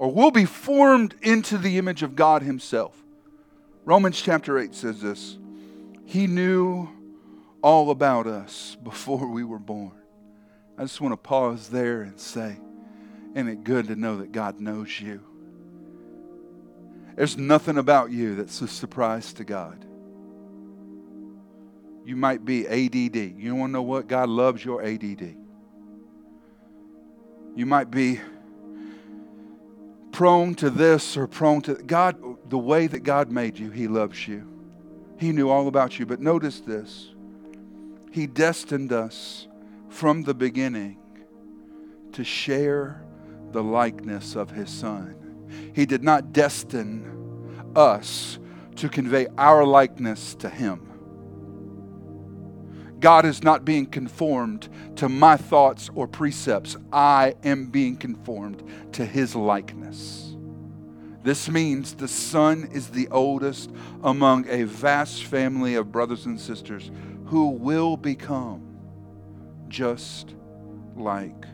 or 0.00 0.10
we'll 0.10 0.30
be 0.30 0.46
formed 0.46 1.14
into 1.20 1.58
the 1.58 1.76
image 1.76 2.02
of 2.02 2.16
God 2.16 2.42
Himself. 2.42 2.96
Romans 3.84 4.20
chapter 4.20 4.58
8 4.58 4.74
says 4.74 5.00
this 5.02 5.36
He 6.06 6.26
knew 6.26 6.88
all 7.62 7.90
about 7.90 8.26
us 8.26 8.76
before 8.82 9.26
we 9.26 9.44
were 9.44 9.58
born. 9.58 9.92
I 10.78 10.82
just 10.82 11.00
want 11.00 11.12
to 11.12 11.16
pause 11.16 11.68
there 11.68 12.02
and 12.02 12.18
say, 12.18 12.56
isn't 13.34 13.48
it 13.48 13.64
good 13.64 13.88
to 13.88 13.96
know 13.96 14.18
that 14.18 14.32
God 14.32 14.60
knows 14.60 15.00
you? 15.00 15.20
There's 17.16 17.36
nothing 17.36 17.76
about 17.76 18.10
you 18.10 18.34
that's 18.34 18.60
a 18.62 18.68
surprise 18.68 19.32
to 19.34 19.44
God. 19.44 19.84
You 22.04 22.16
might 22.16 22.44
be 22.44 22.66
ADD. 22.66 23.38
You 23.38 23.54
want 23.54 23.70
to 23.70 23.72
know 23.74 23.82
what? 23.82 24.08
God 24.08 24.28
loves 24.28 24.64
your 24.64 24.82
ADD. 24.82 25.36
You 27.54 27.66
might 27.66 27.90
be 27.90 28.20
prone 30.12 30.54
to 30.56 30.70
this 30.70 31.16
or 31.16 31.26
prone 31.26 31.60
to 31.62 31.74
God, 31.74 32.16
the 32.48 32.58
way 32.58 32.86
that 32.86 33.00
God 33.00 33.30
made 33.30 33.58
you, 33.58 33.70
He 33.70 33.86
loves 33.86 34.26
you. 34.26 34.46
He 35.18 35.32
knew 35.32 35.50
all 35.50 35.68
about 35.68 35.98
you. 35.98 36.06
But 36.06 36.20
notice 36.20 36.60
this 36.60 37.09
he 38.10 38.26
destined 38.26 38.92
us 38.92 39.46
from 39.88 40.24
the 40.24 40.34
beginning 40.34 40.98
to 42.12 42.24
share 42.24 43.02
the 43.52 43.62
likeness 43.62 44.34
of 44.34 44.50
His 44.50 44.70
Son. 44.70 45.16
He 45.74 45.86
did 45.86 46.02
not 46.02 46.32
destine 46.32 47.72
us 47.76 48.38
to 48.76 48.88
convey 48.88 49.28
our 49.38 49.64
likeness 49.64 50.34
to 50.36 50.48
Him. 50.48 50.86
God 52.98 53.24
is 53.24 53.42
not 53.42 53.64
being 53.64 53.86
conformed 53.86 54.68
to 54.96 55.08
my 55.08 55.36
thoughts 55.36 55.88
or 55.94 56.06
precepts. 56.06 56.76
I 56.92 57.34
am 57.44 57.66
being 57.66 57.96
conformed 57.96 58.62
to 58.92 59.06
His 59.06 59.34
likeness. 59.34 60.36
This 61.22 61.48
means 61.48 61.94
the 61.94 62.08
Son 62.08 62.68
is 62.72 62.88
the 62.88 63.08
oldest 63.08 63.70
among 64.02 64.48
a 64.48 64.64
vast 64.64 65.24
family 65.24 65.74
of 65.74 65.92
brothers 65.92 66.26
and 66.26 66.40
sisters 66.40 66.90
who 67.30 67.50
will 67.50 67.96
become 67.96 68.76
just 69.68 70.34
like 70.96 71.44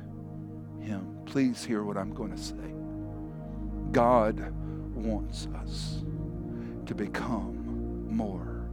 him. 0.80 1.18
Please 1.26 1.62
hear 1.62 1.85
what 1.85 1.99
I'm 1.99 2.14
going 2.14 2.30
to 2.35 2.42
say. 2.42 2.73
God 3.92 4.54
wants 4.95 5.49
us 5.62 6.02
to 6.87 6.95
become 6.95 8.09
more 8.09 8.71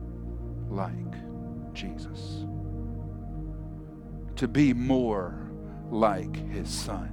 like 0.69 0.93
Jesus, 1.73 2.45
to 4.37 4.47
be 4.47 4.71
more 4.71 5.51
like 5.91 6.33
his 6.53 6.69
son. 6.69 7.09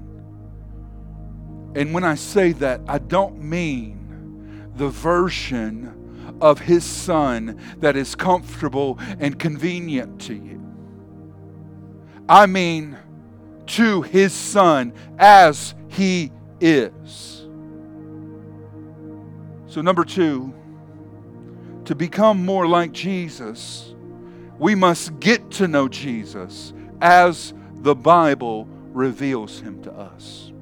And 1.75 1.93
when 1.93 2.05
I 2.05 2.15
say 2.15 2.53
that, 2.53 2.81
I 2.87 2.99
don't 2.99 3.43
mean 3.43 4.71
the 4.77 4.89
version 4.89 6.00
of 6.41 6.59
his 6.59 6.85
son 6.85 7.61
that 7.79 7.97
is 7.97 8.15
comfortable 8.15 8.99
and 9.19 9.39
convenient 9.39 10.21
to 10.23 10.35
you. 10.35 10.61
I 12.29 12.47
mean, 12.47 12.97
to 13.67 14.03
his 14.03 14.33
son 14.33 14.93
as 15.19 15.75
he 15.89 16.31
is. 16.61 17.47
So, 19.67 19.81
number 19.81 20.05
two, 20.05 20.55
to 21.85 21.95
become 21.95 22.45
more 22.45 22.67
like 22.67 22.93
Jesus, 22.93 23.95
we 24.59 24.75
must 24.75 25.19
get 25.21 25.51
to 25.53 25.69
know 25.69 25.89
Jesus 25.89 26.73
as 27.01 27.55
the 27.81 27.95
Bible 27.95 28.69
reveals 28.93 29.61
him 29.61 29.83
to 29.83 29.93
us. 29.93 30.53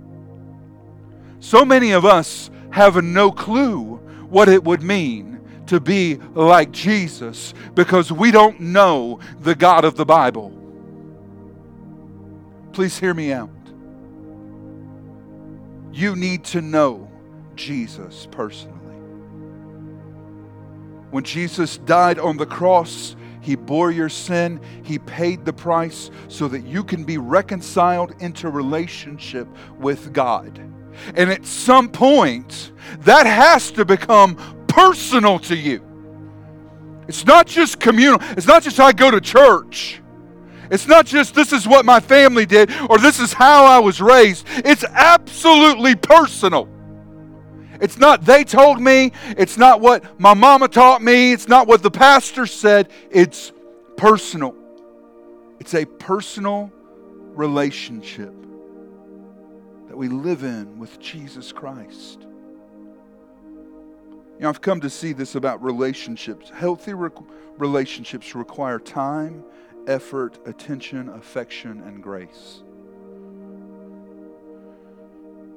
So 1.41 1.65
many 1.65 1.93
of 1.93 2.05
us 2.05 2.51
have 2.71 3.03
no 3.03 3.33
clue 3.33 3.97
what 4.29 4.49
it 4.49 4.63
would 4.65 4.83
mean 4.83 5.38
to 5.69 5.81
be 5.81 6.17
like 6.35 6.73
Jesus 6.73 7.55
because 7.75 8.11
we 8.11 8.31
don't 8.31 8.61
know 8.61 9.21
the 9.41 9.55
God 9.55 9.85
of 9.85 9.97
the 9.97 10.05
Bible. 10.05 10.53
Please 12.73 12.99
hear 12.99 13.15
me 13.15 13.33
out. 13.33 13.51
You 15.93 16.15
need 16.15 16.45
to 16.47 16.61
know 16.61 17.11
Jesus 17.57 18.29
personally. 18.31 18.77
When 21.11 21.25
Jesus 21.25 21.79
died 21.79 22.19
on 22.19 22.37
the 22.37 22.47
cross, 22.47 23.17
he 23.41 23.57
bore 23.57 23.91
your 23.91 24.11
sin. 24.11 24.61
He 24.85 24.99
paid 24.99 25.45
the 25.45 25.53
price 25.53 26.11
so 26.29 26.49
that 26.49 26.67
you 26.67 26.85
can 26.85 27.05
be 27.05 27.19
reconciled 27.19 28.15
into 28.21 28.51
relationship 28.51 29.49
with 29.79 30.13
God. 30.13 30.59
And 31.15 31.31
at 31.31 31.47
some 31.47 31.89
point, 31.89 32.73
that 33.01 33.27
has 33.27 33.71
to 33.73 33.85
become 33.85 34.37
personal 34.69 35.39
to 35.41 35.57
you. 35.57 35.83
It's 37.09 37.25
not 37.25 37.47
just 37.47 37.81
communal. 37.81 38.19
It's 38.37 38.47
not 38.47 38.63
just 38.63 38.79
I 38.79 38.93
go 38.93 39.11
to 39.11 39.21
church. 39.21 40.01
It's 40.71 40.87
not 40.87 41.07
just 41.07 41.35
this 41.35 41.53
is 41.53 41.67
what 41.67 41.87
my 41.87 42.01
family 42.01 42.45
did 42.45 42.71
or 42.91 42.99
this 42.99 43.19
is 43.19 43.33
how 43.33 43.65
I 43.65 43.79
was 43.79 44.01
raised. 44.01 44.47
It's 44.51 44.85
absolutely 44.85 45.97
personal. 45.97 46.69
It's 47.81 47.97
not 47.97 48.25
they 48.25 48.45
told 48.45 48.81
me. 48.81 49.13
It's 49.37 49.57
not 49.57 49.81
what 49.81 50.21
my 50.21 50.35
mama 50.35 50.69
taught 50.69 51.01
me. 51.01 51.33
It's 51.33 51.49
not 51.49 51.67
what 51.67 51.83
the 51.83 51.91
pastor 51.91 52.45
said. 52.47 52.91
It's 53.11 53.53
personal. 53.97 54.55
It's 55.61 55.75
a 55.75 55.87
personal 55.87 56.71
relationship 57.35 58.35
that 59.89 59.97
we 59.97 60.09
live 60.09 60.43
in 60.43 60.79
with 60.79 61.01
Jesus 61.01 61.53
Christ. 61.53 62.28
You 64.39 64.45
know, 64.45 64.51
I've 64.51 64.61
come 64.61 64.81
to 64.83 64.91
see 64.91 65.13
this 65.13 65.35
about 65.35 65.61
relationships. 65.65 66.49
Healthy 66.49 66.95
re- 66.95 67.11
relationships 67.57 68.37
require 68.37 68.79
time, 68.79 69.43
effort, 69.89 70.39
attention, 70.47 71.09
affection, 71.09 71.83
and 71.85 72.01
grace. 72.01 72.63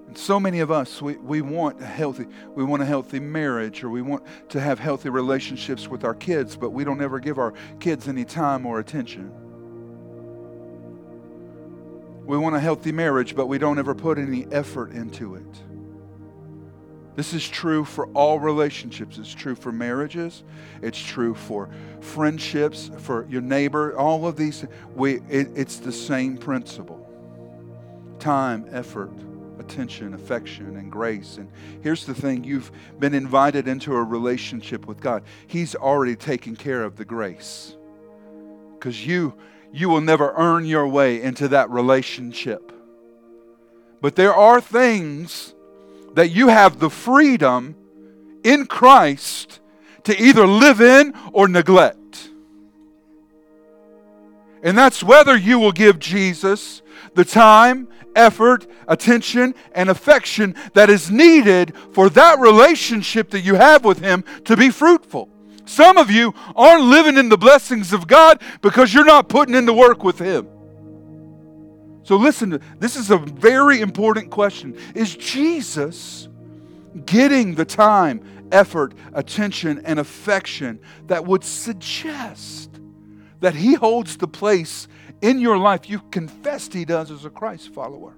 And 0.07 0.17
so 0.17 0.39
many 0.39 0.61
of 0.61 0.71
us, 0.71 0.99
we, 0.99 1.15
we 1.17 1.41
want 1.41 1.79
a 1.79 1.85
healthy, 1.85 2.25
we 2.55 2.63
want 2.63 2.81
a 2.81 2.85
healthy 2.85 3.19
marriage 3.19 3.83
or 3.83 3.91
we 3.91 4.01
want 4.01 4.23
to 4.49 4.59
have 4.59 4.79
healthy 4.79 5.09
relationships 5.09 5.87
with 5.87 6.03
our 6.03 6.15
kids, 6.15 6.57
but 6.57 6.71
we 6.71 6.83
don't 6.83 7.03
ever 7.03 7.19
give 7.19 7.37
our 7.37 7.53
kids 7.79 8.07
any 8.07 8.25
time 8.25 8.65
or 8.65 8.79
attention. 8.79 9.31
We 12.25 12.35
want 12.35 12.55
a 12.55 12.59
healthy 12.59 12.91
marriage, 12.91 13.35
but 13.35 13.45
we 13.45 13.59
don't 13.59 13.77
ever 13.77 13.93
put 13.93 14.17
any 14.17 14.47
effort 14.51 14.91
into 14.91 15.35
it. 15.35 15.70
This 17.21 17.35
is 17.35 17.47
true 17.47 17.85
for 17.85 18.07
all 18.15 18.39
relationships. 18.39 19.19
It's 19.19 19.31
true 19.31 19.53
for 19.53 19.71
marriages. 19.71 20.43
It's 20.81 20.99
true 20.99 21.35
for 21.35 21.69
friendships, 21.99 22.89
for 22.97 23.27
your 23.29 23.41
neighbor. 23.41 23.95
All 23.95 24.25
of 24.25 24.37
these, 24.37 24.65
we, 24.95 25.17
it, 25.29 25.49
it's 25.53 25.77
the 25.77 25.91
same 25.91 26.35
principle 26.35 27.07
time, 28.17 28.65
effort, 28.71 29.11
attention, 29.59 30.15
affection, 30.15 30.77
and 30.77 30.91
grace. 30.91 31.37
And 31.37 31.51
here's 31.83 32.07
the 32.07 32.15
thing 32.15 32.43
you've 32.43 32.71
been 32.97 33.13
invited 33.13 33.67
into 33.67 33.95
a 33.95 34.03
relationship 34.03 34.87
with 34.87 34.99
God, 34.99 35.21
He's 35.45 35.75
already 35.75 36.15
taken 36.15 36.55
care 36.55 36.83
of 36.83 36.95
the 36.95 37.05
grace. 37.05 37.77
Because 38.73 39.05
you, 39.05 39.35
you 39.71 39.89
will 39.89 40.01
never 40.01 40.33
earn 40.37 40.65
your 40.65 40.87
way 40.87 41.21
into 41.21 41.49
that 41.49 41.69
relationship. 41.69 42.71
But 44.01 44.15
there 44.15 44.33
are 44.33 44.59
things 44.59 45.53
that 46.13 46.29
you 46.29 46.47
have 46.47 46.79
the 46.79 46.89
freedom 46.89 47.75
in 48.43 48.65
Christ 48.65 49.59
to 50.03 50.19
either 50.19 50.47
live 50.47 50.81
in 50.81 51.13
or 51.31 51.47
neglect. 51.47 52.29
And 54.63 54.77
that's 54.77 55.03
whether 55.03 55.35
you 55.35 55.59
will 55.59 55.71
give 55.71 55.99
Jesus 55.99 56.81
the 57.15 57.25
time, 57.25 57.87
effort, 58.15 58.67
attention, 58.87 59.55
and 59.73 59.89
affection 59.89 60.55
that 60.73 60.89
is 60.89 61.09
needed 61.09 61.73
for 61.93 62.09
that 62.09 62.39
relationship 62.39 63.31
that 63.31 63.41
you 63.41 63.55
have 63.55 63.83
with 63.83 63.99
Him 63.99 64.23
to 64.45 64.55
be 64.55 64.69
fruitful. 64.69 65.29
Some 65.65 65.97
of 65.97 66.11
you 66.11 66.33
aren't 66.55 66.83
living 66.83 67.17
in 67.17 67.29
the 67.29 67.37
blessings 67.37 67.93
of 67.93 68.07
God 68.07 68.41
because 68.61 68.93
you're 68.93 69.05
not 69.05 69.29
putting 69.29 69.55
in 69.55 69.65
the 69.65 69.73
work 69.73 70.03
with 70.03 70.19
Him. 70.19 70.47
So, 72.03 72.15
listen, 72.15 72.61
this 72.79 72.95
is 72.95 73.11
a 73.11 73.17
very 73.17 73.81
important 73.81 74.31
question. 74.31 74.75
Is 74.95 75.15
Jesus 75.15 76.27
getting 77.05 77.55
the 77.55 77.65
time, 77.65 78.47
effort, 78.51 78.93
attention, 79.13 79.81
and 79.85 79.99
affection 79.99 80.79
that 81.07 81.25
would 81.25 81.43
suggest 81.43 82.79
that 83.39 83.53
He 83.53 83.75
holds 83.75 84.17
the 84.17 84.27
place 84.27 84.87
in 85.21 85.39
your 85.39 85.57
life 85.57 85.89
you 85.89 85.99
confessed 86.11 86.73
He 86.73 86.85
does 86.85 87.11
as 87.11 87.25
a 87.25 87.29
Christ 87.29 87.73
follower? 87.73 88.15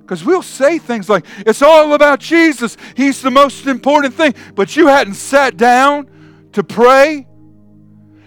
Because 0.00 0.24
we'll 0.24 0.42
say 0.42 0.78
things 0.78 1.08
like, 1.08 1.24
it's 1.38 1.62
all 1.62 1.94
about 1.94 2.18
Jesus. 2.18 2.76
He's 2.96 3.22
the 3.22 3.30
most 3.30 3.66
important 3.66 4.14
thing. 4.14 4.34
But 4.54 4.76
you 4.76 4.88
hadn't 4.88 5.14
sat 5.14 5.56
down 5.56 6.10
to 6.52 6.64
pray. 6.64 7.26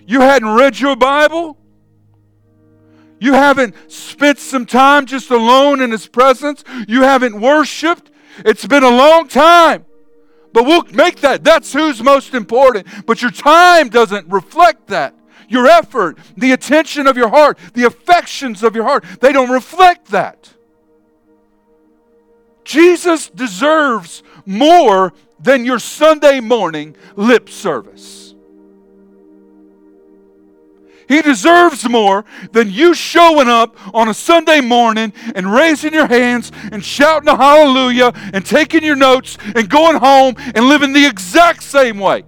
You 0.07 0.21
hadn't 0.21 0.49
read 0.49 0.79
your 0.79 0.95
Bible. 0.95 1.57
You 3.25 3.33
haven't 3.33 3.73
spent 3.91 4.37
some 4.37 4.67
time 4.67 5.07
just 5.07 5.31
alone 5.31 5.81
in 5.81 5.89
His 5.89 6.05
presence. 6.05 6.63
You 6.87 7.01
haven't 7.01 7.41
worshiped. 7.41 8.11
It's 8.45 8.67
been 8.67 8.83
a 8.83 8.89
long 8.89 9.27
time. 9.27 9.83
But 10.53 10.65
we'll 10.67 10.83
make 10.93 11.21
that. 11.21 11.43
That's 11.43 11.73
who's 11.73 12.03
most 12.03 12.35
important. 12.35 12.85
But 13.07 13.23
your 13.23 13.31
time 13.31 13.89
doesn't 13.89 14.27
reflect 14.27 14.85
that. 14.89 15.15
Your 15.49 15.65
effort, 15.65 16.19
the 16.37 16.51
attention 16.51 17.07
of 17.07 17.17
your 17.17 17.29
heart, 17.29 17.57
the 17.73 17.85
affections 17.85 18.61
of 18.61 18.75
your 18.75 18.83
heart, 18.83 19.03
they 19.21 19.31
don't 19.31 19.49
reflect 19.49 20.11
that. 20.11 20.53
Jesus 22.63 23.31
deserves 23.31 24.21
more 24.45 25.13
than 25.39 25.65
your 25.65 25.79
Sunday 25.79 26.41
morning 26.41 26.95
lip 27.15 27.49
service. 27.49 28.24
He 31.07 31.21
deserves 31.21 31.87
more 31.87 32.25
than 32.51 32.71
you 32.71 32.93
showing 32.93 33.47
up 33.47 33.75
on 33.93 34.07
a 34.07 34.13
Sunday 34.13 34.61
morning 34.61 35.13
and 35.35 35.51
raising 35.51 35.93
your 35.93 36.07
hands 36.07 36.51
and 36.71 36.83
shouting 36.83 37.29
a 37.29 37.35
hallelujah 37.35 38.11
and 38.33 38.45
taking 38.45 38.83
your 38.83 38.95
notes 38.95 39.37
and 39.55 39.69
going 39.69 39.97
home 39.97 40.35
and 40.37 40.65
living 40.65 40.93
the 40.93 41.05
exact 41.05 41.63
same 41.63 41.99
way. 41.99 42.23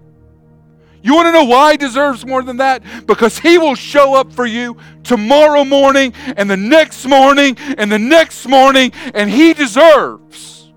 You 1.02 1.16
want 1.16 1.28
to 1.28 1.32
know 1.32 1.46
why 1.46 1.72
he 1.72 1.78
deserves 1.78 2.26
more 2.26 2.44
than 2.44 2.58
that? 2.58 2.84
Because 3.06 3.40
he 3.40 3.58
will 3.58 3.76
show 3.76 4.13
up 4.13 4.34
for 4.34 4.46
you 4.46 4.78
tomorrow 5.04 5.63
morning 5.63 6.13
and 6.36 6.50
the 6.50 6.58
next 6.58 7.06
morning 7.06 7.56
and 7.78 7.92
the 7.92 8.00
next 8.00 8.46
morning, 8.48 8.92
and 9.13 9.30
he 9.30 9.54
deserves 9.54 10.72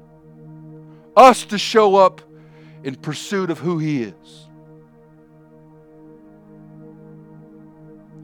us 1.16 1.44
to 1.46 1.58
show 1.58 1.96
up 1.96 2.20
in 2.84 2.94
pursuit 2.94 3.50
of 3.50 3.58
who 3.58 3.78
he 3.78 4.04
is. 4.04 4.39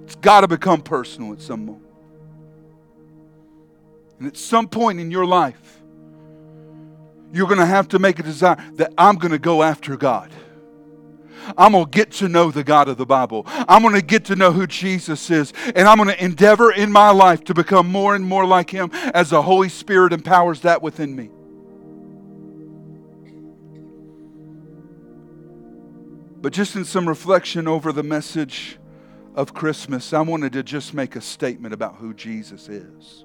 It's 0.06 0.14
got 0.14 0.42
to 0.42 0.48
become 0.48 0.82
personal 0.82 1.32
at 1.32 1.42
some 1.42 1.66
moment. 1.66 1.84
And 4.20 4.28
at 4.28 4.36
some 4.36 4.68
point 4.68 5.00
in 5.00 5.10
your 5.10 5.26
life, 5.26 5.82
you're 7.32 7.48
going 7.48 7.58
to 7.58 7.66
have 7.66 7.88
to 7.88 7.98
make 7.98 8.20
a 8.20 8.22
desire 8.22 8.56
that 8.74 8.92
I'm 8.96 9.16
going 9.16 9.32
to 9.32 9.38
go 9.40 9.64
after 9.64 9.96
God. 9.96 10.30
I'm 11.58 11.72
going 11.72 11.86
to 11.86 11.90
get 11.90 12.12
to 12.12 12.28
know 12.28 12.52
the 12.52 12.62
God 12.62 12.88
of 12.88 12.98
the 12.98 13.04
Bible. 13.04 13.42
I'm 13.46 13.82
going 13.82 13.96
to 13.96 14.00
get 14.00 14.26
to 14.26 14.36
know 14.36 14.52
who 14.52 14.68
Jesus 14.68 15.28
is. 15.28 15.52
And 15.74 15.88
I'm 15.88 15.96
going 15.96 16.08
to 16.08 16.24
endeavor 16.24 16.70
in 16.70 16.92
my 16.92 17.10
life 17.10 17.42
to 17.44 17.54
become 17.54 17.90
more 17.90 18.14
and 18.14 18.24
more 18.24 18.46
like 18.46 18.70
Him 18.70 18.90
as 19.12 19.30
the 19.30 19.42
Holy 19.42 19.68
Spirit 19.68 20.12
empowers 20.12 20.60
that 20.60 20.82
within 20.82 21.16
me. 21.16 21.30
But 26.40 26.52
just 26.52 26.76
in 26.76 26.84
some 26.84 27.08
reflection 27.08 27.66
over 27.66 27.90
the 27.90 28.04
message 28.04 28.78
of 29.36 29.52
Christmas, 29.52 30.12
I 30.14 30.22
wanted 30.22 30.54
to 30.54 30.62
just 30.62 30.94
make 30.94 31.14
a 31.14 31.20
statement 31.20 31.74
about 31.74 31.96
who 31.96 32.14
Jesus 32.14 32.68
is. 32.70 33.24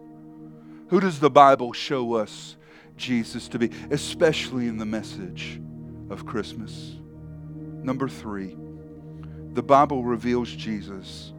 Who 0.90 1.00
does 1.00 1.22
the 1.22 1.30
Bible 1.30 1.72
show 1.72 2.16
us 2.16 2.58
Jesus 2.98 3.48
to 3.48 3.58
be, 3.58 3.72
especially 3.90 4.68
in 4.68 4.78
the 4.78 4.86
message 4.86 5.62
of 6.10 6.26
Christmas? 6.26 6.98
Number 7.82 8.10
three, 8.10 8.58
the 9.54 9.64
Bible 9.64 10.04
reveals 10.04 10.52
Jesus 10.52 11.32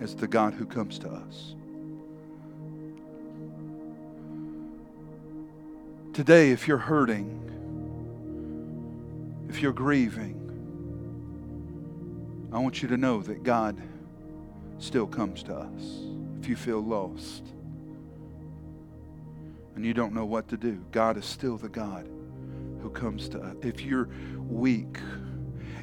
as 0.00 0.16
the 0.16 0.26
God 0.26 0.52
who 0.52 0.66
comes 0.66 0.98
to 0.98 1.08
us. 1.08 1.54
Today, 6.12 6.50
if 6.50 6.66
you're 6.66 6.76
hurting, 6.76 7.36
if 9.48 9.62
you're 9.62 9.72
grieving, 9.72 10.34
I 12.52 12.58
want 12.58 12.82
you 12.82 12.88
to 12.88 12.96
know 12.96 13.22
that 13.22 13.44
God 13.44 13.80
still 14.78 15.06
comes 15.06 15.42
to 15.44 15.54
us. 15.54 15.82
If 16.40 16.48
you 16.48 16.56
feel 16.56 16.80
lost 16.80 17.44
and 19.74 19.84
you 19.84 19.94
don't 19.94 20.14
know 20.14 20.24
what 20.24 20.48
to 20.48 20.56
do, 20.56 20.84
God 20.92 21.16
is 21.16 21.24
still 21.24 21.56
the 21.56 21.68
God 21.68 22.08
who 22.80 22.90
comes 22.90 23.28
to 23.30 23.40
us. 23.40 23.56
If 23.62 23.82
you're 23.82 24.08
weak 24.38 24.98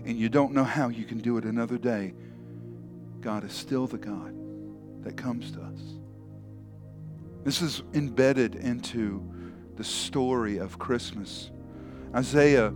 and 0.05 0.17
you 0.17 0.29
don't 0.29 0.53
know 0.53 0.63
how 0.63 0.87
you 0.87 1.03
can 1.03 1.19
do 1.19 1.37
it 1.37 1.45
another 1.45 1.77
day, 1.77 2.13
God 3.21 3.43
is 3.43 3.53
still 3.53 3.87
the 3.87 3.97
God 3.97 4.33
that 5.03 5.17
comes 5.17 5.51
to 5.51 5.61
us. 5.61 5.79
This 7.43 7.61
is 7.61 7.83
embedded 7.93 8.55
into 8.55 9.23
the 9.75 9.83
story 9.83 10.57
of 10.57 10.79
Christmas. 10.79 11.51
Isaiah, 12.15 12.73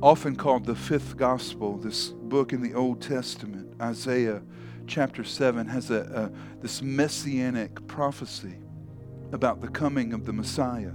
often 0.00 0.36
called 0.36 0.64
the 0.64 0.74
fifth 0.74 1.16
gospel, 1.16 1.76
this 1.76 2.08
book 2.08 2.52
in 2.52 2.62
the 2.62 2.74
Old 2.74 3.02
Testament, 3.02 3.74
Isaiah 3.82 4.40
chapter 4.90 5.22
7 5.22 5.68
has 5.68 5.92
a, 5.92 6.00
a, 6.34 6.60
this 6.60 6.82
messianic 6.82 7.86
prophecy 7.86 8.56
about 9.30 9.60
the 9.60 9.68
coming 9.68 10.12
of 10.12 10.26
the 10.26 10.32
Messiah. 10.32 10.90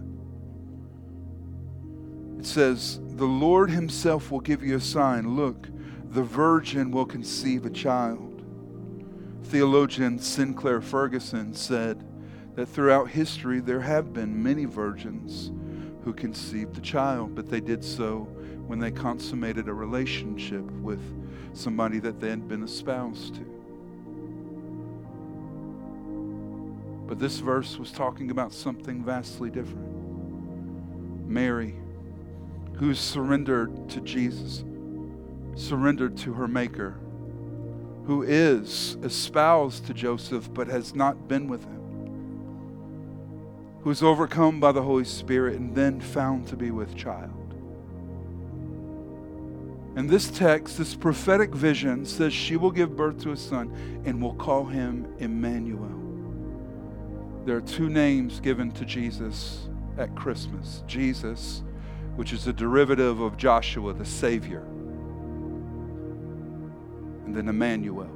It 2.37 2.45
says, 2.45 2.99
The 3.15 3.25
Lord 3.25 3.71
Himself 3.71 4.31
will 4.31 4.41
give 4.41 4.61
you 4.61 4.75
a 4.75 4.81
sign. 4.81 5.37
Look, 5.37 5.69
the 6.09 6.23
virgin 6.23 6.91
will 6.91 7.05
conceive 7.05 7.65
a 7.65 7.69
child. 7.69 8.43
Theologian 9.43 10.19
Sinclair 10.19 10.81
Ferguson 10.81 11.53
said 11.53 12.05
that 12.55 12.65
throughout 12.65 13.09
history 13.09 13.61
there 13.61 13.79
have 13.79 14.11
been 14.11 14.43
many 14.43 14.65
virgins 14.65 15.53
who 16.03 16.13
conceived 16.13 16.75
the 16.75 16.81
child, 16.81 17.33
but 17.33 17.49
they 17.49 17.61
did 17.61 17.81
so 17.81 18.27
when 18.67 18.79
they 18.79 18.91
consummated 18.91 19.69
a 19.69 19.73
relationship 19.73 20.69
with 20.81 20.99
somebody 21.53 21.99
that 21.99 22.19
they 22.19 22.29
had 22.29 22.49
been 22.49 22.63
espoused 22.63 23.35
to. 23.35 23.54
But 27.07 27.19
this 27.19 27.37
verse 27.39 27.77
was 27.77 27.91
talking 27.91 28.31
about 28.31 28.53
something 28.53 29.03
vastly 29.03 29.49
different. 29.49 31.27
Mary, 31.27 31.75
who's 32.75 32.99
surrendered 32.99 33.89
to 33.89 34.01
Jesus, 34.01 34.63
surrendered 35.55 36.17
to 36.17 36.33
her 36.33 36.47
Maker, 36.47 36.97
who 38.05 38.23
is 38.23 38.97
espoused 39.03 39.85
to 39.87 39.93
Joseph 39.93 40.53
but 40.53 40.67
has 40.67 40.93
not 40.95 41.27
been 41.27 41.47
with 41.47 41.63
him, 41.63 41.81
who's 43.83 44.03
overcome 44.03 44.59
by 44.59 44.71
the 44.71 44.83
Holy 44.83 45.05
Spirit 45.05 45.57
and 45.57 45.75
then 45.75 45.99
found 45.99 46.47
to 46.47 46.55
be 46.55 46.71
with 46.71 46.95
child. 46.95 47.31
And 49.95 50.09
this 50.09 50.29
text, 50.29 50.77
this 50.77 50.93
prophetic 50.93 51.55
vision, 51.55 52.05
says 52.05 52.33
she 52.33 52.57
will 52.57 52.71
give 52.71 52.97
birth 52.97 53.19
to 53.21 53.31
a 53.31 53.37
son 53.37 54.01
and 54.05 54.21
will 54.21 54.35
call 54.35 54.65
him 54.65 55.07
Emmanuel. 55.19 56.04
There 57.45 57.55
are 57.55 57.61
two 57.61 57.89
names 57.89 58.39
given 58.39 58.71
to 58.71 58.83
Jesus 58.85 59.69
at 59.99 60.15
Christmas 60.15 60.83
Jesus, 60.87 61.61
which 62.15 62.33
is 62.33 62.47
a 62.47 62.53
derivative 62.53 63.21
of 63.21 63.37
Joshua, 63.37 63.93
the 63.93 64.03
Savior, 64.03 64.63
and 67.23 67.35
then 67.35 67.47
Emmanuel, 67.47 68.07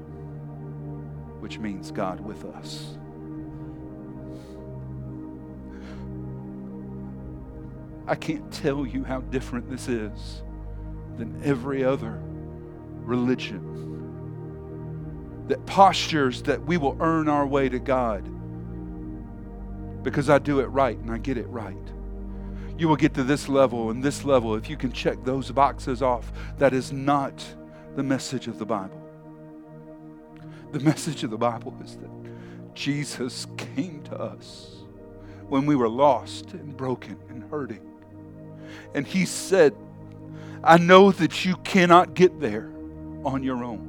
which 1.41 1.59
means 1.59 1.91
God 1.91 2.19
with 2.19 2.43
us. 2.43 2.97
I 8.07 8.15
can't 8.15 8.51
tell 8.51 8.83
you 8.83 9.03
how 9.03 9.21
different 9.21 9.69
this 9.69 9.87
is 9.87 10.41
than 11.17 11.39
every 11.43 11.83
other 11.83 12.19
religion 13.03 13.75
that 15.47 15.63
postures 15.67 16.41
that 16.43 16.65
we 16.65 16.77
will 16.77 16.97
earn 16.99 17.29
our 17.29 17.45
way 17.45 17.69
to 17.69 17.77
God 17.77 18.27
because 20.03 20.29
I 20.29 20.39
do 20.39 20.59
it 20.59 20.67
right 20.67 20.97
and 20.97 21.11
I 21.11 21.17
get 21.17 21.37
it 21.37 21.47
right. 21.47 21.75
You 22.77 22.87
will 22.87 22.95
get 22.95 23.13
to 23.15 23.23
this 23.23 23.49
level 23.49 23.89
and 23.89 24.01
this 24.01 24.23
level 24.23 24.55
if 24.55 24.69
you 24.69 24.77
can 24.77 24.91
check 24.91 25.23
those 25.25 25.51
boxes 25.51 26.01
off. 26.01 26.31
That 26.57 26.73
is 26.73 26.93
not 26.93 27.45
the 27.95 28.03
message 28.03 28.47
of 28.47 28.57
the 28.57 28.65
Bible. 28.65 29.01
The 30.71 30.79
message 30.79 31.23
of 31.23 31.31
the 31.31 31.37
Bible 31.37 31.75
is 31.83 31.97
that 31.97 32.09
Jesus 32.75 33.47
came 33.57 34.01
to 34.03 34.15
us 34.17 34.77
when 35.49 35.65
we 35.65 35.75
were 35.75 35.89
lost 35.89 36.53
and 36.53 36.77
broken 36.77 37.17
and 37.29 37.43
hurting. 37.49 37.85
And 38.93 39.05
He 39.05 39.25
said, 39.25 39.75
I 40.63 40.77
know 40.77 41.11
that 41.11 41.43
you 41.43 41.55
cannot 41.57 42.13
get 42.13 42.39
there 42.39 42.69
on 43.25 43.43
your 43.43 43.63
own. 43.63 43.87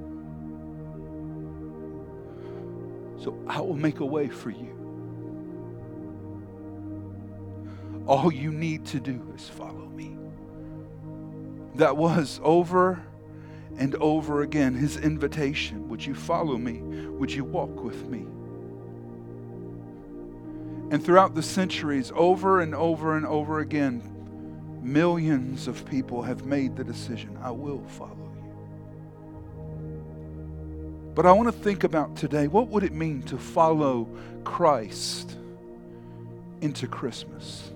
So 3.22 3.38
I 3.46 3.60
will 3.60 3.76
make 3.76 4.00
a 4.00 4.06
way 4.06 4.28
for 4.28 4.50
you. 4.50 4.79
All 8.06 8.32
you 8.32 8.50
need 8.50 8.86
to 8.86 9.00
do 9.00 9.32
is 9.36 9.48
follow 9.48 9.86
me. 9.86 10.16
That 11.76 11.96
was 11.96 12.40
over 12.42 13.02
and 13.78 13.94
over 13.96 14.42
again 14.42 14.74
his 14.74 14.96
invitation 14.96 15.88
Would 15.88 16.04
you 16.04 16.14
follow 16.14 16.58
me? 16.58 16.80
Would 16.82 17.32
you 17.32 17.44
walk 17.44 17.82
with 17.82 18.06
me? 18.08 18.26
And 20.90 21.04
throughout 21.04 21.34
the 21.36 21.42
centuries, 21.42 22.10
over 22.16 22.60
and 22.60 22.74
over 22.74 23.16
and 23.16 23.24
over 23.24 23.60
again, 23.60 24.02
millions 24.82 25.68
of 25.68 25.84
people 25.86 26.22
have 26.22 26.46
made 26.46 26.74
the 26.74 26.82
decision 26.82 27.38
I 27.40 27.52
will 27.52 27.84
follow 27.86 28.16
you. 28.34 28.40
But 31.14 31.26
I 31.26 31.32
want 31.32 31.46
to 31.46 31.52
think 31.52 31.84
about 31.84 32.16
today 32.16 32.48
what 32.48 32.68
would 32.68 32.82
it 32.82 32.92
mean 32.92 33.22
to 33.24 33.38
follow 33.38 34.08
Christ 34.42 35.36
into 36.60 36.88
Christmas? 36.88 37.69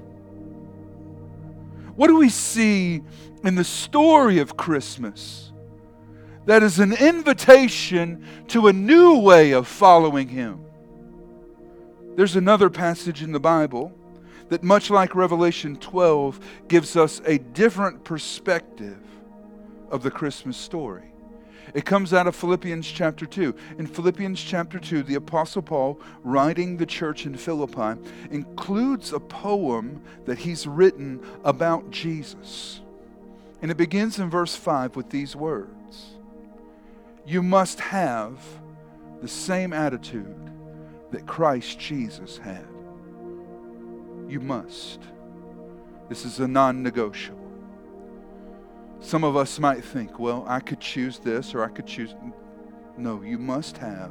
What 1.96 2.08
do 2.08 2.16
we 2.16 2.28
see 2.28 3.02
in 3.44 3.54
the 3.54 3.64
story 3.64 4.38
of 4.38 4.56
Christmas 4.56 5.52
that 6.46 6.62
is 6.62 6.78
an 6.78 6.92
invitation 6.92 8.26
to 8.48 8.66
a 8.66 8.72
new 8.72 9.18
way 9.18 9.52
of 9.52 9.68
following 9.68 10.28
Him? 10.28 10.64
There's 12.16 12.36
another 12.36 12.68
passage 12.68 13.22
in 13.22 13.32
the 13.32 13.40
Bible 13.40 13.92
that, 14.48 14.62
much 14.62 14.90
like 14.90 15.14
Revelation 15.14 15.76
12, 15.76 16.40
gives 16.68 16.96
us 16.96 17.20
a 17.24 17.38
different 17.38 18.04
perspective 18.04 19.00
of 19.90 20.02
the 20.02 20.10
Christmas 20.10 20.56
story. 20.56 21.13
It 21.72 21.84
comes 21.84 22.12
out 22.12 22.26
of 22.26 22.36
Philippians 22.36 22.86
chapter 22.86 23.24
2. 23.24 23.54
In 23.78 23.86
Philippians 23.86 24.40
chapter 24.40 24.78
2, 24.78 25.02
the 25.02 25.14
Apostle 25.14 25.62
Paul, 25.62 26.00
writing 26.22 26.76
the 26.76 26.86
church 26.86 27.24
in 27.24 27.36
Philippi, 27.36 28.00
includes 28.30 29.12
a 29.12 29.20
poem 29.20 30.02
that 30.26 30.38
he's 30.38 30.66
written 30.66 31.24
about 31.44 31.90
Jesus. 31.90 32.80
And 33.62 33.70
it 33.70 33.76
begins 33.76 34.18
in 34.18 34.28
verse 34.28 34.54
5 34.54 34.96
with 34.96 35.10
these 35.10 35.34
words 35.34 36.16
You 37.24 37.42
must 37.42 37.80
have 37.80 38.38
the 39.22 39.28
same 39.28 39.72
attitude 39.72 40.50
that 41.12 41.26
Christ 41.26 41.78
Jesus 41.78 42.36
had. 42.36 42.66
You 44.28 44.40
must. 44.40 45.00
This 46.08 46.24
is 46.24 46.40
a 46.40 46.48
non 46.48 46.82
negotiable. 46.82 47.43
Some 49.04 49.22
of 49.22 49.36
us 49.36 49.58
might 49.58 49.84
think, 49.84 50.18
well, 50.18 50.46
I 50.48 50.60
could 50.60 50.80
choose 50.80 51.18
this 51.18 51.54
or 51.54 51.62
I 51.62 51.68
could 51.68 51.86
choose. 51.86 52.14
No, 52.96 53.20
you 53.20 53.36
must 53.36 53.76
have 53.76 54.10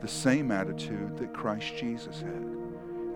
the 0.00 0.06
same 0.06 0.52
attitude 0.52 1.18
that 1.18 1.34
Christ 1.34 1.74
Jesus 1.76 2.20
had. 2.20 2.46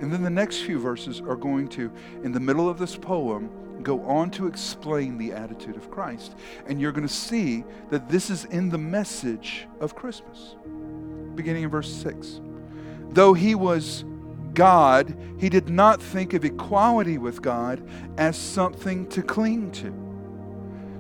And 0.01 0.13
then 0.13 0.25
the 0.25 0.31
next 0.31 0.63
few 0.63 0.81
verses 0.81 1.21
are 1.21 1.37
going 1.37 1.69
to, 1.69 1.93
in 2.25 2.33
the 2.33 2.41
middle 2.41 2.69
of 2.69 2.77
this 2.77 2.97
poem, 2.97 3.51
go 3.85 4.03
on 4.03 4.33
to 4.33 4.49
explain 4.49 5.17
the 5.17 5.33
attitude 5.33 5.77
of 5.77 5.93
Christ. 5.93 6.35
And 6.67 6.81
you're 6.81 6.91
going 6.91 7.07
to 7.07 7.15
see 7.15 7.63
that 7.91 8.09
this 8.09 8.29
is 8.29 8.45
in 8.47 8.69
the 8.69 8.79
message 8.79 9.69
of 9.79 9.95
Christmas, 9.95 10.57
beginning 11.37 11.63
in 11.63 11.71
verse 11.71 11.93
6. 11.93 12.41
Though 13.11 13.33
he 13.33 13.55
was 13.55 14.05
God, 14.55 15.17
he 15.39 15.51
did 15.51 15.69
not 15.69 16.03
think 16.03 16.35
of 16.35 16.45
equality 16.45 17.17
with 17.17 17.43
God 17.43 17.89
as 18.19 18.37
something 18.37 19.07
to 19.11 19.23
cling 19.23 19.71
to. 19.73 20.08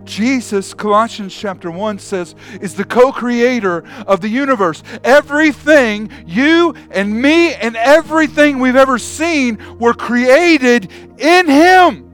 Jesus, 0.09 0.75
Colossians 0.75 1.35
chapter 1.35 1.71
1 1.71 1.99
says, 1.99 2.35
is 2.61 2.75
the 2.75 2.85
co 2.85 3.13
creator 3.13 3.85
of 4.07 4.21
the 4.21 4.29
universe. 4.29 4.83
Everything, 5.05 6.11
you 6.27 6.75
and 6.91 7.23
me 7.23 7.55
and 7.55 7.77
everything 7.77 8.59
we've 8.59 8.77
ever 8.77 8.99
seen, 8.99 9.79
were 9.79 9.95
created 9.95 10.91
in 11.19 11.47
Him. 11.47 12.05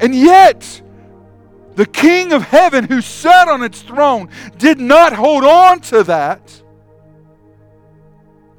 And 0.00 0.14
yet, 0.14 0.82
the 1.74 1.86
King 1.86 2.32
of 2.32 2.42
heaven 2.42 2.84
who 2.84 3.00
sat 3.00 3.48
on 3.48 3.62
its 3.62 3.82
throne 3.82 4.30
did 4.56 4.78
not 4.80 5.12
hold 5.12 5.44
on 5.44 5.80
to 5.80 6.04
that 6.04 6.62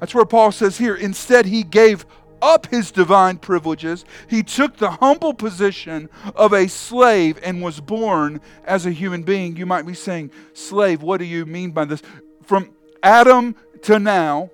that's 0.00 0.14
where 0.14 0.24
Paul 0.24 0.50
says 0.50 0.78
here, 0.78 0.96
instead, 0.96 1.44
he 1.44 1.62
gave 1.62 2.06
up 2.42 2.66
his 2.66 2.90
divine 2.90 3.38
privileges. 3.38 4.04
He 4.28 4.42
took 4.42 4.76
the 4.76 4.90
humble 4.90 5.34
position 5.34 6.08
of 6.34 6.52
a 6.52 6.68
slave 6.68 7.38
and 7.42 7.62
was 7.62 7.80
born 7.80 8.40
as 8.64 8.86
a 8.86 8.90
human 8.90 9.22
being. 9.22 9.56
You 9.56 9.66
might 9.66 9.86
be 9.86 9.94
saying, 9.94 10.30
slave, 10.52 11.02
what 11.02 11.18
do 11.18 11.24
you 11.24 11.46
mean 11.46 11.70
by 11.70 11.84
this? 11.84 12.02
From 12.44 12.70
Adam 13.02 13.54
to 13.82 13.98
now, 13.98 14.50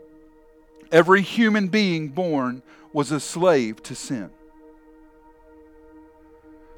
every 0.92 1.22
human 1.22 1.68
being 1.68 2.08
born 2.08 2.62
was 2.92 3.10
a 3.10 3.20
slave 3.20 3.82
to 3.84 3.94
sin. 3.94 4.30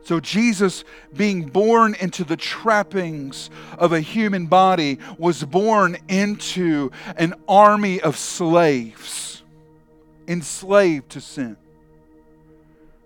So, 0.08 0.20
Jesus, 0.20 0.84
being 1.14 1.42
born 1.48 1.94
into 2.00 2.24
the 2.24 2.36
trappings 2.38 3.50
of 3.76 3.92
a 3.92 4.00
human 4.00 4.46
body, 4.46 4.98
was 5.18 5.44
born 5.44 5.98
into 6.08 6.90
an 7.16 7.34
army 7.46 8.00
of 8.00 8.16
slaves, 8.16 9.37
enslaved 10.28 11.10
to 11.10 11.20
sin. 11.20 11.56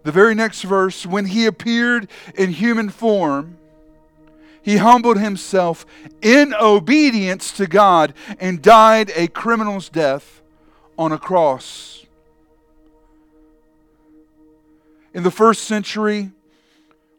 The 0.03 0.13
very 0.13 0.35
next 0.35 0.63
verse, 0.63 1.07
when 1.07 1.27
he 1.27 1.47
appeared 1.47 2.09
in 2.35 2.51
human 2.51 2.91
form, 2.91 3.57
he 4.63 4.77
humbled 4.77 5.19
himself 5.19 5.87
in 6.21 6.55
obedience 6.55 7.53
to 7.53 7.67
God 7.67 8.15
and 8.39 8.61
died 8.61 9.11
a 9.15 9.29
criminal's 9.29 9.89
death 9.89 10.43
on 10.99 11.13
a 11.13 11.19
cross. 11.19 12.05
In 15.15 15.23
the 15.23 15.31
first 15.31 15.65
century, 15.65 16.31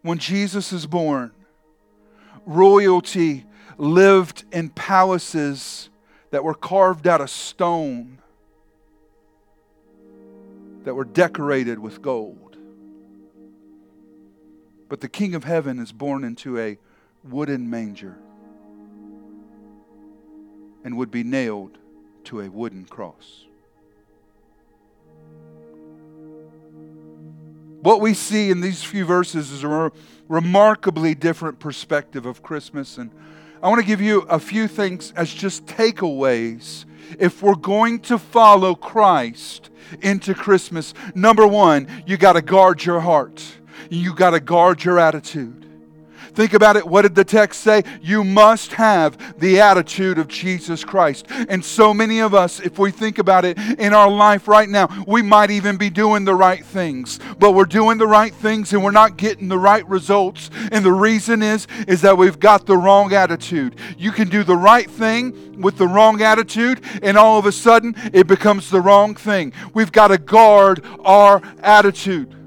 when 0.01 0.17
Jesus 0.17 0.73
is 0.73 0.85
born, 0.85 1.31
royalty 2.45 3.45
lived 3.77 4.43
in 4.51 4.69
palaces 4.69 5.89
that 6.31 6.43
were 6.43 6.55
carved 6.55 7.07
out 7.07 7.21
of 7.21 7.29
stone. 7.29 8.19
That 10.83 10.93
were 10.93 11.05
decorated 11.05 11.79
with 11.79 12.01
gold. 12.01 12.57
But 14.89 15.01
the 15.01 15.09
King 15.09 15.33
of 15.35 15.43
Heaven 15.43 15.79
is 15.79 15.91
born 15.91 16.23
into 16.23 16.59
a 16.59 16.77
wooden 17.23 17.69
manger 17.69 18.17
and 20.83 20.97
would 20.97 21.11
be 21.11 21.23
nailed 21.23 21.77
to 22.25 22.41
a 22.41 22.49
wooden 22.49 22.85
cross. 22.85 23.45
What 27.81 27.99
we 27.99 28.13
see 28.13 28.49
in 28.49 28.61
these 28.61 28.81
few 28.83 29.03
verses 29.03 29.51
is 29.51 29.63
a 29.63 29.67
re- 29.67 29.89
remarkably 30.29 31.15
different 31.15 31.59
perspective 31.59 32.25
of 32.25 32.41
Christmas. 32.41 32.97
And 32.97 33.11
I 33.61 33.67
want 33.67 33.81
to 33.81 33.87
give 33.87 33.99
you 33.99 34.21
a 34.21 34.39
few 34.39 34.69
things 34.69 35.11
as 35.17 35.33
just 35.33 35.65
takeaways 35.65 36.85
if 37.19 37.41
we're 37.41 37.55
going 37.55 37.99
to 38.01 38.17
follow 38.17 38.75
Christ 38.75 39.69
into 40.01 40.33
Christmas. 40.33 40.93
Number 41.15 41.47
one, 41.47 41.87
you 42.05 42.17
got 42.17 42.33
to 42.33 42.41
guard 42.41 42.83
your 42.85 43.01
heart, 43.01 43.43
you 43.89 44.13
got 44.13 44.31
to 44.31 44.39
guard 44.39 44.83
your 44.83 44.99
attitude. 44.99 45.62
Think 46.33 46.53
about 46.53 46.75
it. 46.75 46.87
What 46.87 47.03
did 47.03 47.15
the 47.15 47.23
text 47.23 47.61
say? 47.61 47.83
You 48.01 48.23
must 48.23 48.73
have 48.73 49.39
the 49.39 49.59
attitude 49.59 50.17
of 50.17 50.27
Jesus 50.27 50.83
Christ. 50.83 51.25
And 51.29 51.63
so 51.63 51.93
many 51.93 52.19
of 52.19 52.33
us, 52.33 52.59
if 52.59 52.79
we 52.79 52.91
think 52.91 53.19
about 53.19 53.45
it 53.45 53.57
in 53.57 53.93
our 53.93 54.09
life 54.09 54.47
right 54.47 54.67
now, 54.69 54.89
we 55.07 55.21
might 55.21 55.51
even 55.51 55.77
be 55.77 55.89
doing 55.89 56.25
the 56.25 56.35
right 56.35 56.65
things, 56.65 57.19
but 57.37 57.51
we're 57.51 57.65
doing 57.65 57.97
the 57.97 58.07
right 58.07 58.33
things 58.33 58.73
and 58.73 58.83
we're 58.83 58.91
not 58.91 59.17
getting 59.17 59.47
the 59.47 59.59
right 59.59 59.87
results. 59.87 60.49
And 60.71 60.83
the 60.83 60.91
reason 60.91 61.43
is, 61.43 61.67
is 61.87 62.01
that 62.01 62.17
we've 62.17 62.39
got 62.39 62.65
the 62.65 62.77
wrong 62.77 63.13
attitude. 63.13 63.75
You 63.97 64.11
can 64.11 64.29
do 64.29 64.43
the 64.43 64.57
right 64.57 64.89
thing 64.89 65.61
with 65.61 65.77
the 65.77 65.87
wrong 65.87 66.21
attitude, 66.21 66.81
and 67.03 67.17
all 67.17 67.37
of 67.37 67.45
a 67.45 67.51
sudden 67.51 67.95
it 68.11 68.27
becomes 68.27 68.69
the 68.69 68.81
wrong 68.81 69.15
thing. 69.15 69.53
We've 69.73 69.91
got 69.91 70.07
to 70.07 70.17
guard 70.17 70.83
our 71.03 71.41
attitude. 71.61 72.42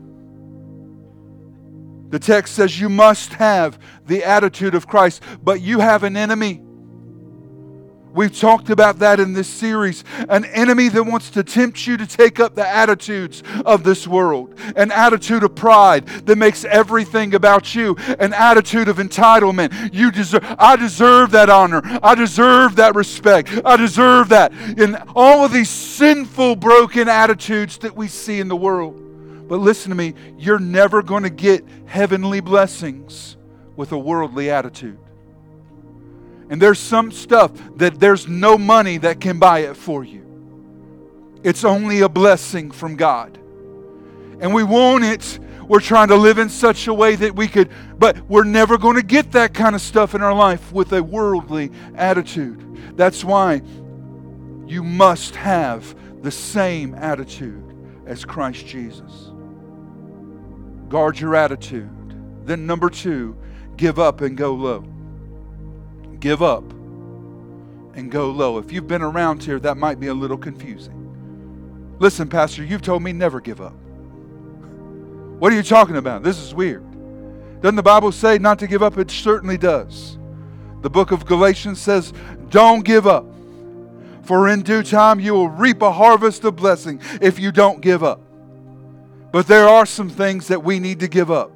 The 2.16 2.20
text 2.20 2.54
says 2.54 2.80
you 2.80 2.88
must 2.88 3.34
have 3.34 3.78
the 4.06 4.24
attitude 4.24 4.74
of 4.74 4.86
Christ, 4.86 5.22
but 5.44 5.60
you 5.60 5.80
have 5.80 6.02
an 6.02 6.16
enemy. 6.16 6.62
We've 8.14 8.34
talked 8.34 8.70
about 8.70 9.00
that 9.00 9.20
in 9.20 9.34
this 9.34 9.46
series. 9.46 10.02
An 10.30 10.46
enemy 10.46 10.88
that 10.88 11.04
wants 11.04 11.28
to 11.32 11.44
tempt 11.44 11.86
you 11.86 11.98
to 11.98 12.06
take 12.06 12.40
up 12.40 12.54
the 12.54 12.66
attitudes 12.66 13.42
of 13.66 13.84
this 13.84 14.08
world. 14.08 14.58
An 14.76 14.92
attitude 14.92 15.42
of 15.42 15.54
pride 15.54 16.06
that 16.24 16.36
makes 16.36 16.64
everything 16.64 17.34
about 17.34 17.74
you. 17.74 17.96
An 18.18 18.32
attitude 18.32 18.88
of 18.88 18.96
entitlement. 18.96 19.92
You 19.92 20.10
deserve 20.10 20.42
I 20.58 20.76
deserve 20.76 21.32
that 21.32 21.50
honor. 21.50 21.82
I 22.02 22.14
deserve 22.14 22.76
that 22.76 22.94
respect. 22.94 23.50
I 23.62 23.76
deserve 23.76 24.30
that. 24.30 24.54
In 24.78 24.96
all 25.14 25.44
of 25.44 25.52
these 25.52 25.68
sinful 25.68 26.56
broken 26.56 27.10
attitudes 27.10 27.76
that 27.80 27.94
we 27.94 28.08
see 28.08 28.40
in 28.40 28.48
the 28.48 28.56
world. 28.56 29.05
But 29.48 29.58
listen 29.58 29.90
to 29.90 29.96
me, 29.96 30.14
you're 30.36 30.58
never 30.58 31.02
going 31.02 31.22
to 31.22 31.30
get 31.30 31.64
heavenly 31.86 32.40
blessings 32.40 33.36
with 33.76 33.92
a 33.92 33.98
worldly 33.98 34.50
attitude. 34.50 34.98
And 36.48 36.60
there's 36.60 36.78
some 36.78 37.10
stuff 37.10 37.52
that 37.76 37.98
there's 37.98 38.28
no 38.28 38.56
money 38.56 38.98
that 38.98 39.20
can 39.20 39.38
buy 39.38 39.60
it 39.60 39.76
for 39.76 40.04
you. 40.04 40.24
It's 41.42 41.64
only 41.64 42.00
a 42.00 42.08
blessing 42.08 42.70
from 42.70 42.96
God. 42.96 43.38
And 44.40 44.52
we 44.52 44.62
want 44.62 45.04
it. 45.04 45.38
We're 45.68 45.80
trying 45.80 46.08
to 46.08 46.16
live 46.16 46.38
in 46.38 46.48
such 46.48 46.86
a 46.86 46.94
way 46.94 47.16
that 47.16 47.34
we 47.34 47.48
could, 47.48 47.70
but 47.98 48.20
we're 48.28 48.44
never 48.44 48.78
going 48.78 48.96
to 48.96 49.02
get 49.02 49.32
that 49.32 49.54
kind 49.54 49.74
of 49.74 49.80
stuff 49.80 50.14
in 50.14 50.22
our 50.22 50.34
life 50.34 50.72
with 50.72 50.92
a 50.92 51.02
worldly 51.02 51.72
attitude. 51.96 52.96
That's 52.96 53.24
why 53.24 53.62
you 54.66 54.84
must 54.84 55.34
have 55.34 55.94
the 56.22 56.30
same 56.30 56.94
attitude 56.94 57.64
as 58.06 58.24
Christ 58.24 58.66
Jesus. 58.66 59.32
Guard 60.88 61.18
your 61.18 61.34
attitude. 61.34 61.90
Then, 62.44 62.66
number 62.66 62.88
two, 62.88 63.36
give 63.76 63.98
up 63.98 64.20
and 64.20 64.36
go 64.36 64.54
low. 64.54 64.84
Give 66.20 66.42
up 66.42 66.64
and 67.96 68.10
go 68.10 68.30
low. 68.30 68.58
If 68.58 68.72
you've 68.72 68.86
been 68.86 69.02
around 69.02 69.42
here, 69.42 69.58
that 69.60 69.76
might 69.76 69.98
be 69.98 70.06
a 70.08 70.14
little 70.14 70.38
confusing. 70.38 71.96
Listen, 71.98 72.28
Pastor, 72.28 72.62
you've 72.62 72.82
told 72.82 73.02
me 73.02 73.12
never 73.12 73.40
give 73.40 73.60
up. 73.60 73.74
What 75.38 75.52
are 75.52 75.56
you 75.56 75.62
talking 75.62 75.96
about? 75.96 76.22
This 76.22 76.38
is 76.38 76.54
weird. 76.54 76.84
Doesn't 77.60 77.76
the 77.76 77.82
Bible 77.82 78.12
say 78.12 78.38
not 78.38 78.58
to 78.60 78.66
give 78.66 78.82
up? 78.82 78.98
It 78.98 79.10
certainly 79.10 79.56
does. 79.56 80.18
The 80.82 80.90
book 80.90 81.10
of 81.10 81.26
Galatians 81.26 81.80
says, 81.80 82.12
Don't 82.50 82.84
give 82.84 83.06
up, 83.06 83.26
for 84.22 84.48
in 84.48 84.62
due 84.62 84.82
time 84.82 85.18
you 85.18 85.32
will 85.32 85.48
reap 85.48 85.82
a 85.82 85.90
harvest 85.90 86.44
of 86.44 86.56
blessing 86.56 87.00
if 87.20 87.38
you 87.38 87.50
don't 87.50 87.80
give 87.80 88.04
up. 88.04 88.20
But 89.36 89.48
there 89.48 89.68
are 89.68 89.84
some 89.84 90.08
things 90.08 90.48
that 90.48 90.64
we 90.64 90.78
need 90.78 91.00
to 91.00 91.08
give 91.08 91.30
up. 91.30 91.52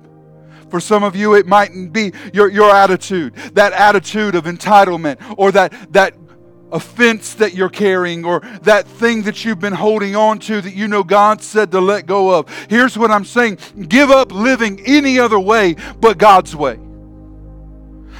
For 0.68 0.80
some 0.80 1.02
of 1.02 1.16
you, 1.16 1.32
it 1.32 1.46
mightn't 1.46 1.94
be 1.94 2.12
your, 2.34 2.50
your 2.50 2.70
attitude, 2.70 3.34
that 3.54 3.72
attitude 3.72 4.34
of 4.34 4.44
entitlement, 4.44 5.16
or 5.38 5.50
that, 5.52 5.90
that 5.94 6.12
offense 6.70 7.32
that 7.36 7.54
you're 7.54 7.70
carrying, 7.70 8.22
or 8.22 8.40
that 8.64 8.86
thing 8.86 9.22
that 9.22 9.46
you've 9.46 9.60
been 9.60 9.72
holding 9.72 10.14
on 10.14 10.40
to 10.40 10.60
that 10.60 10.74
you 10.74 10.88
know 10.88 11.02
God 11.02 11.40
said 11.40 11.70
to 11.70 11.80
let 11.80 12.04
go 12.04 12.38
of. 12.38 12.50
Here's 12.68 12.98
what 12.98 13.10
I'm 13.10 13.24
saying 13.24 13.56
give 13.88 14.10
up 14.10 14.30
living 14.30 14.82
any 14.84 15.18
other 15.18 15.40
way 15.40 15.74
but 16.02 16.18
God's 16.18 16.54
way. 16.54 16.78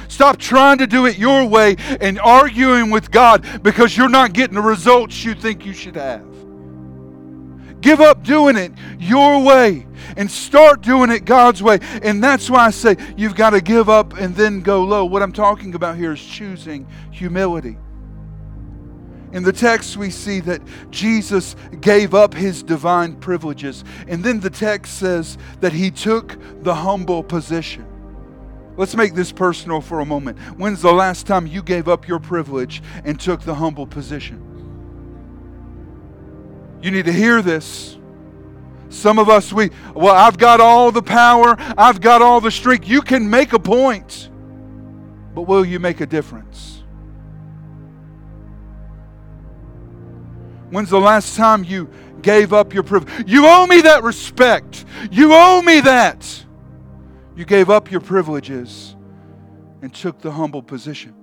Stop 0.07 0.37
trying 0.37 0.79
to 0.79 0.87
do 0.87 1.05
it 1.05 1.19
your 1.19 1.45
way 1.45 1.75
and 2.01 2.19
arguing 2.19 2.89
with 2.89 3.11
God 3.11 3.61
because 3.61 3.95
you're 3.95 4.09
not 4.09 4.33
getting 4.33 4.55
the 4.55 4.61
results 4.61 5.23
you 5.23 5.35
think 5.35 5.67
you 5.67 5.73
should 5.73 5.97
have. 5.97 6.30
Give 7.81 7.99
up 7.99 8.23
doing 8.23 8.55
it 8.55 8.71
your 8.99 9.43
way 9.43 9.87
and 10.15 10.29
start 10.29 10.81
doing 10.81 11.09
it 11.09 11.25
God's 11.25 11.61
way. 11.63 11.79
And 12.03 12.23
that's 12.23 12.49
why 12.49 12.67
I 12.67 12.69
say 12.69 12.95
you've 13.17 13.35
got 13.35 13.51
to 13.51 13.61
give 13.61 13.89
up 13.89 14.13
and 14.13 14.35
then 14.35 14.61
go 14.61 14.83
low. 14.83 15.05
What 15.05 15.21
I'm 15.21 15.33
talking 15.33 15.75
about 15.75 15.97
here 15.97 16.13
is 16.13 16.23
choosing 16.23 16.87
humility. 17.11 17.77
In 19.33 19.43
the 19.43 19.53
text, 19.53 19.95
we 19.95 20.09
see 20.09 20.41
that 20.41 20.61
Jesus 20.89 21.55
gave 21.79 22.13
up 22.13 22.33
his 22.33 22.63
divine 22.63 23.15
privileges. 23.15 23.83
And 24.07 24.23
then 24.23 24.41
the 24.41 24.49
text 24.49 24.97
says 24.97 25.37
that 25.61 25.71
he 25.71 25.89
took 25.89 26.37
the 26.63 26.75
humble 26.75 27.23
position. 27.23 27.87
Let's 28.77 28.95
make 28.95 29.15
this 29.15 29.31
personal 29.31 29.79
for 29.79 30.01
a 30.01 30.05
moment. 30.05 30.37
When's 30.57 30.81
the 30.81 30.93
last 30.93 31.27
time 31.27 31.47
you 31.47 31.63
gave 31.63 31.87
up 31.87 32.07
your 32.07 32.19
privilege 32.19 32.81
and 33.05 33.19
took 33.19 33.41
the 33.41 33.55
humble 33.55 33.87
position? 33.87 34.50
You 36.81 36.91
need 36.91 37.05
to 37.05 37.13
hear 37.13 37.41
this. 37.41 37.97
Some 38.89 39.19
of 39.19 39.29
us, 39.29 39.53
we, 39.53 39.69
well, 39.95 40.15
I've 40.15 40.37
got 40.37 40.59
all 40.59 40.91
the 40.91 41.01
power, 41.01 41.55
I've 41.77 42.01
got 42.01 42.21
all 42.21 42.41
the 42.41 42.51
strength. 42.51 42.87
You 42.87 43.01
can 43.01 43.29
make 43.29 43.53
a 43.53 43.59
point, 43.59 44.29
but 45.33 45.43
will 45.43 45.63
you 45.63 45.79
make 45.79 46.01
a 46.01 46.05
difference? 46.05 46.83
When's 50.71 50.89
the 50.89 50.99
last 50.99 51.35
time 51.35 51.63
you 51.63 51.89
gave 52.21 52.53
up 52.53 52.73
your 52.73 52.83
privilege? 52.83 53.29
You 53.29 53.45
owe 53.45 53.65
me 53.65 53.81
that 53.81 54.03
respect. 54.03 54.85
You 55.11 55.33
owe 55.33 55.61
me 55.61 55.81
that. 55.81 56.45
You 57.35 57.45
gave 57.45 57.69
up 57.69 57.91
your 57.91 58.01
privileges 58.01 58.95
and 59.81 59.93
took 59.93 60.19
the 60.19 60.31
humble 60.31 60.61
position. 60.61 61.13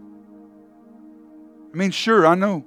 I 1.73 1.77
mean, 1.77 1.91
sure, 1.91 2.27
I 2.27 2.35
know 2.35 2.65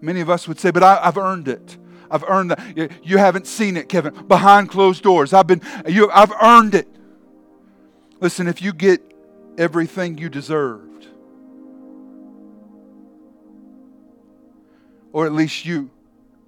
many 0.00 0.20
of 0.20 0.30
us 0.30 0.48
would 0.48 0.58
say, 0.58 0.70
but 0.70 0.82
I, 0.82 0.96
have 1.04 1.16
earned 1.16 1.48
it. 1.48 1.78
I've 2.10 2.24
earned 2.24 2.50
that. 2.52 2.90
You 3.02 3.18
haven't 3.18 3.46
seen 3.46 3.76
it, 3.76 3.88
Kevin. 3.88 4.26
Behind 4.26 4.68
closed 4.68 5.02
doors. 5.02 5.32
I've 5.32 5.46
been 5.46 5.62
you 5.86 6.10
I've 6.10 6.32
earned 6.42 6.74
it. 6.74 6.88
Listen, 8.20 8.48
if 8.48 8.60
you 8.60 8.72
get 8.72 9.00
everything 9.56 10.18
you 10.18 10.28
deserved, 10.28 11.06
or 15.12 15.26
at 15.26 15.32
least 15.32 15.64
you 15.64 15.90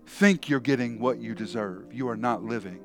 think 0.07 0.49
you're 0.49 0.61
getting 0.61 0.99
what 0.99 1.19
you 1.19 1.35
deserve, 1.35 1.93
you 1.93 2.09
are 2.09 2.17
not 2.17 2.43
living 2.43 2.81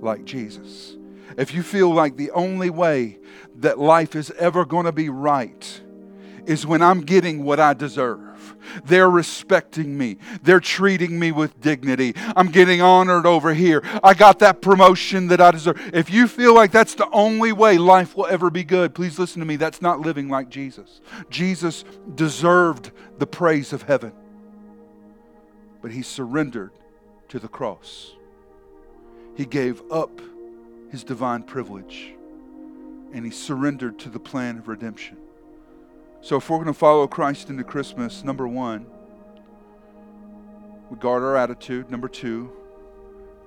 like 0.00 0.24
Jesus. 0.24 0.96
If 1.36 1.52
you 1.52 1.62
feel 1.62 1.92
like 1.92 2.16
the 2.16 2.30
only 2.30 2.70
way 2.70 3.18
that 3.56 3.78
life 3.78 4.14
is 4.14 4.30
ever 4.32 4.64
going 4.64 4.86
to 4.86 4.92
be 4.92 5.08
right 5.08 5.82
is 6.46 6.66
when 6.66 6.82
I'm 6.82 7.00
getting 7.02 7.44
what 7.44 7.60
I 7.60 7.74
deserve 7.74 8.26
they're 8.84 9.10
respecting 9.10 9.96
me. 9.96 10.18
They're 10.42 10.60
treating 10.60 11.18
me 11.18 11.32
with 11.32 11.60
dignity. 11.60 12.14
I'm 12.34 12.50
getting 12.50 12.80
honored 12.80 13.26
over 13.26 13.54
here. 13.54 13.82
I 14.02 14.14
got 14.14 14.38
that 14.40 14.60
promotion 14.60 15.28
that 15.28 15.40
I 15.40 15.50
deserve. 15.50 15.80
If 15.94 16.10
you 16.10 16.28
feel 16.28 16.54
like 16.54 16.72
that's 16.72 16.94
the 16.94 17.08
only 17.10 17.52
way 17.52 17.78
life 17.78 18.16
will 18.16 18.26
ever 18.26 18.50
be 18.50 18.64
good, 18.64 18.94
please 18.94 19.18
listen 19.18 19.40
to 19.40 19.46
me. 19.46 19.56
That's 19.56 19.82
not 19.82 20.00
living 20.00 20.28
like 20.28 20.48
Jesus. 20.48 21.00
Jesus 21.30 21.84
deserved 22.14 22.90
the 23.18 23.26
praise 23.26 23.72
of 23.72 23.82
heaven, 23.82 24.12
but 25.82 25.90
he 25.90 26.02
surrendered 26.02 26.72
to 27.28 27.38
the 27.38 27.48
cross. 27.48 28.12
He 29.36 29.44
gave 29.44 29.82
up 29.90 30.20
his 30.90 31.04
divine 31.04 31.42
privilege 31.42 32.14
and 33.12 33.24
he 33.24 33.30
surrendered 33.30 33.98
to 34.00 34.08
the 34.08 34.18
plan 34.18 34.58
of 34.58 34.68
redemption. 34.68 35.16
So, 36.26 36.34
if 36.38 36.50
we're 36.50 36.56
going 36.56 36.66
to 36.66 36.74
follow 36.74 37.06
Christ 37.06 37.50
into 37.50 37.62
Christmas, 37.62 38.24
number 38.24 38.48
one, 38.48 38.84
we 40.90 40.96
guard 40.96 41.22
our 41.22 41.36
attitude. 41.36 41.88
Number 41.88 42.08
two, 42.08 42.50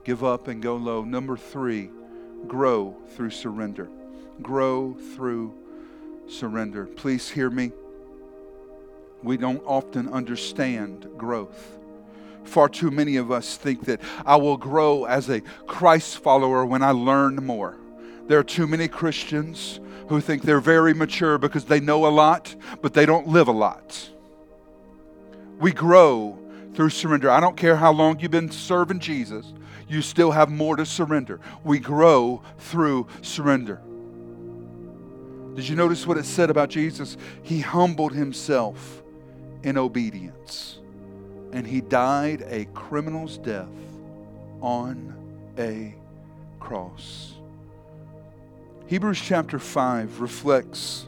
give 0.06 0.24
up 0.24 0.48
and 0.48 0.62
go 0.62 0.78
low. 0.78 1.04
Number 1.04 1.36
three, 1.36 1.90
grow 2.48 2.96
through 3.10 3.32
surrender. 3.32 3.90
Grow 4.42 4.94
through 4.94 5.54
surrender. 6.30 6.86
Please 6.86 7.30
hear 7.30 7.50
me. 7.50 7.74
We 9.24 9.36
don't 9.36 9.62
often 9.66 10.08
understand 10.08 11.06
growth. 11.18 11.78
Far 12.46 12.70
too 12.70 12.92
many 12.92 13.18
of 13.18 13.30
us 13.30 13.58
think 13.58 13.88
that 13.88 14.00
I 14.26 14.38
will 14.38 14.56
grow 14.56 15.04
as 15.04 15.30
a 15.30 15.42
Christ 15.68 16.20
follower 16.20 16.66
when 16.66 16.82
I 16.82 16.92
learn 16.92 17.46
more. 17.46 17.76
There 18.30 18.38
are 18.38 18.44
too 18.44 18.68
many 18.68 18.88
Christians 18.88 19.80
who 20.08 20.22
think 20.22 20.44
they're 20.44 20.62
very 20.62 20.94
mature 20.94 21.40
because 21.40 21.66
they 21.66 21.80
know 21.80 22.06
a 22.06 22.14
lot, 22.14 22.56
but 22.80 22.94
they 22.94 23.08
don't 23.08 23.28
live 23.28 23.48
a 23.48 23.52
lot. 23.52 24.08
We 25.60 25.72
grow 25.72 26.38
through 26.76 26.92
surrender. 26.92 27.32
I 27.32 27.40
don't 27.40 27.58
care 27.58 27.76
how 27.76 27.92
long 27.92 28.20
you've 28.20 28.30
been 28.30 28.52
serving 28.52 29.00
Jesus, 29.00 29.52
you 29.88 30.04
still 30.04 30.30
have 30.30 30.52
more 30.52 30.76
to 30.76 30.86
surrender. 30.86 31.40
We 31.64 31.80
grow 31.80 32.44
through 32.60 33.08
surrender. 33.24 33.82
Did 35.56 35.68
you 35.68 35.76
notice 35.76 36.06
what 36.06 36.18
it 36.20 36.26
said 36.26 36.52
about 36.52 36.70
Jesus? 36.70 37.18
He 37.42 37.62
humbled 37.62 38.14
himself 38.14 39.02
in 39.64 39.76
obedience, 39.76 40.78
and 41.52 41.66
he 41.66 41.82
died 41.82 42.46
a 42.48 42.66
criminal's 42.76 43.40
death 43.40 43.68
on 44.62 45.16
a 45.58 45.96
cross. 46.60 47.39
Hebrews 48.90 49.22
chapter 49.22 49.60
5 49.60 50.20
reflects 50.20 51.08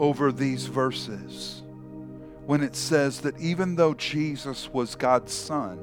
over 0.00 0.32
these 0.32 0.66
verses 0.66 1.62
when 2.46 2.64
it 2.64 2.74
says 2.74 3.20
that 3.20 3.38
even 3.38 3.76
though 3.76 3.94
Jesus 3.94 4.68
was 4.72 4.96
God's 4.96 5.32
Son, 5.32 5.78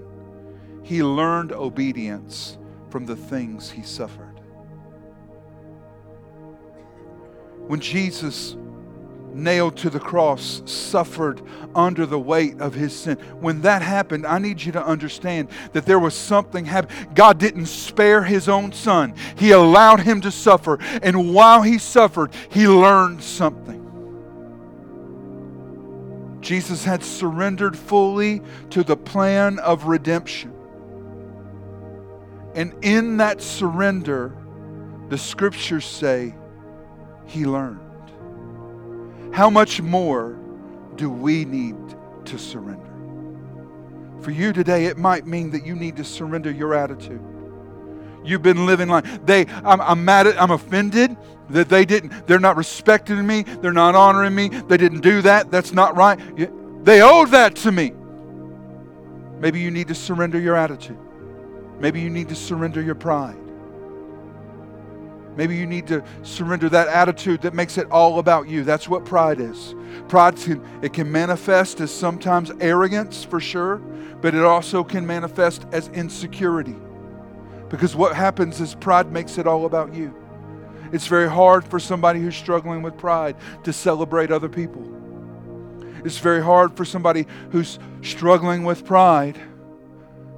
he 0.83 1.01
learned 1.01 1.53
obedience 1.53 2.57
from 2.89 3.05
the 3.05 3.15
things 3.15 3.71
he 3.71 3.83
suffered. 3.83 4.41
When 7.67 7.79
Jesus 7.79 8.57
nailed 9.33 9.77
to 9.77 9.89
the 9.89 9.99
cross, 9.99 10.61
suffered 10.65 11.41
under 11.75 12.05
the 12.05 12.19
weight 12.19 12.59
of 12.59 12.73
his 12.73 12.95
sin. 12.95 13.17
When 13.39 13.61
that 13.61 13.81
happened, 13.81 14.25
I 14.25 14.39
need 14.39 14.61
you 14.61 14.71
to 14.73 14.83
understand 14.83 15.49
that 15.73 15.85
there 15.85 15.99
was 15.99 16.13
something 16.13 16.65
happening. 16.65 17.07
God 17.13 17.37
didn't 17.37 17.67
spare 17.67 18.23
his 18.23 18.49
own 18.49 18.71
son, 18.71 19.13
he 19.37 19.51
allowed 19.51 20.01
him 20.01 20.21
to 20.21 20.31
suffer. 20.31 20.79
And 21.01 21.33
while 21.33 21.61
he 21.61 21.77
suffered, 21.77 22.33
he 22.49 22.67
learned 22.67 23.23
something. 23.23 23.77
Jesus 26.41 26.83
had 26.83 27.03
surrendered 27.03 27.77
fully 27.77 28.41
to 28.69 28.83
the 28.83 28.97
plan 28.97 29.59
of 29.59 29.85
redemption. 29.85 30.53
And 32.55 32.73
in 32.83 33.17
that 33.17 33.41
surrender, 33.41 34.35
the 35.09 35.17
scriptures 35.17 35.85
say 35.85 36.33
he 37.25 37.45
learned. 37.45 37.88
How 39.31 39.49
much 39.49 39.81
more 39.81 40.37
do 40.95 41.09
we 41.09 41.45
need 41.45 41.77
to 42.25 42.37
surrender? 42.37 42.85
For 44.21 44.31
you 44.31 44.51
today, 44.51 44.85
it 44.85 44.97
might 44.97 45.25
mean 45.25 45.51
that 45.51 45.65
you 45.65 45.75
need 45.75 45.95
to 45.97 46.03
surrender 46.03 46.51
your 46.51 46.73
attitude. 46.73 47.21
You've 48.23 48.41
been 48.41 48.65
living 48.65 48.89
like 48.89 49.25
they. 49.25 49.45
I'm, 49.63 49.79
I'm 49.79 50.03
mad 50.03 50.27
at. 50.27 50.41
I'm 50.41 50.51
offended 50.51 51.15
that 51.49 51.69
they 51.69 51.85
didn't. 51.85 52.27
They're 52.27 52.39
not 52.39 52.57
respecting 52.57 53.25
me. 53.25 53.43
They're 53.43 53.71
not 53.71 53.95
honoring 53.95 54.35
me. 54.35 54.49
They 54.49 54.77
didn't 54.77 55.01
do 55.01 55.21
that. 55.21 55.51
That's 55.51 55.71
not 55.71 55.95
right. 55.95 56.19
They 56.83 57.01
owed 57.01 57.29
that 57.29 57.55
to 57.57 57.71
me. 57.71 57.93
Maybe 59.39 59.61
you 59.61 59.71
need 59.71 59.87
to 59.87 59.95
surrender 59.95 60.37
your 60.39 60.57
attitude. 60.57 60.99
Maybe 61.79 62.01
you 62.01 62.09
need 62.09 62.27
to 62.29 62.35
surrender 62.35 62.81
your 62.81 62.95
pride. 62.95 63.37
Maybe 65.35 65.55
you 65.55 65.65
need 65.65 65.87
to 65.87 66.03
surrender 66.23 66.69
that 66.69 66.87
attitude 66.87 67.41
that 67.41 67.53
makes 67.53 67.77
it 67.77 67.89
all 67.91 68.19
about 68.19 68.49
you. 68.49 68.63
That's 68.63 68.89
what 68.89 69.05
pride 69.05 69.39
is. 69.39 69.75
Pride 70.07 70.35
can 70.35 70.63
it 70.81 70.93
can 70.93 71.11
manifest 71.11 71.79
as 71.79 71.93
sometimes 71.93 72.51
arrogance 72.59 73.23
for 73.23 73.39
sure, 73.39 73.77
but 74.21 74.35
it 74.35 74.43
also 74.43 74.83
can 74.83 75.05
manifest 75.07 75.65
as 75.71 75.87
insecurity. 75.89 76.75
Because 77.69 77.95
what 77.95 78.15
happens 78.15 78.59
is 78.59 78.75
pride 78.75 79.11
makes 79.11 79.37
it 79.37 79.47
all 79.47 79.65
about 79.65 79.93
you. 79.93 80.13
It's 80.91 81.07
very 81.07 81.29
hard 81.29 81.63
for 81.63 81.79
somebody 81.79 82.19
who's 82.19 82.35
struggling 82.35 82.81
with 82.81 82.97
pride 82.97 83.35
to 83.63 83.71
celebrate 83.71 84.31
other 84.31 84.49
people. 84.49 84.83
It's 86.03 86.17
very 86.17 86.41
hard 86.41 86.75
for 86.75 86.85
somebody 86.85 87.27
who's 87.51 87.77
struggling 88.01 88.63
with 88.63 88.85
pride 88.85 89.39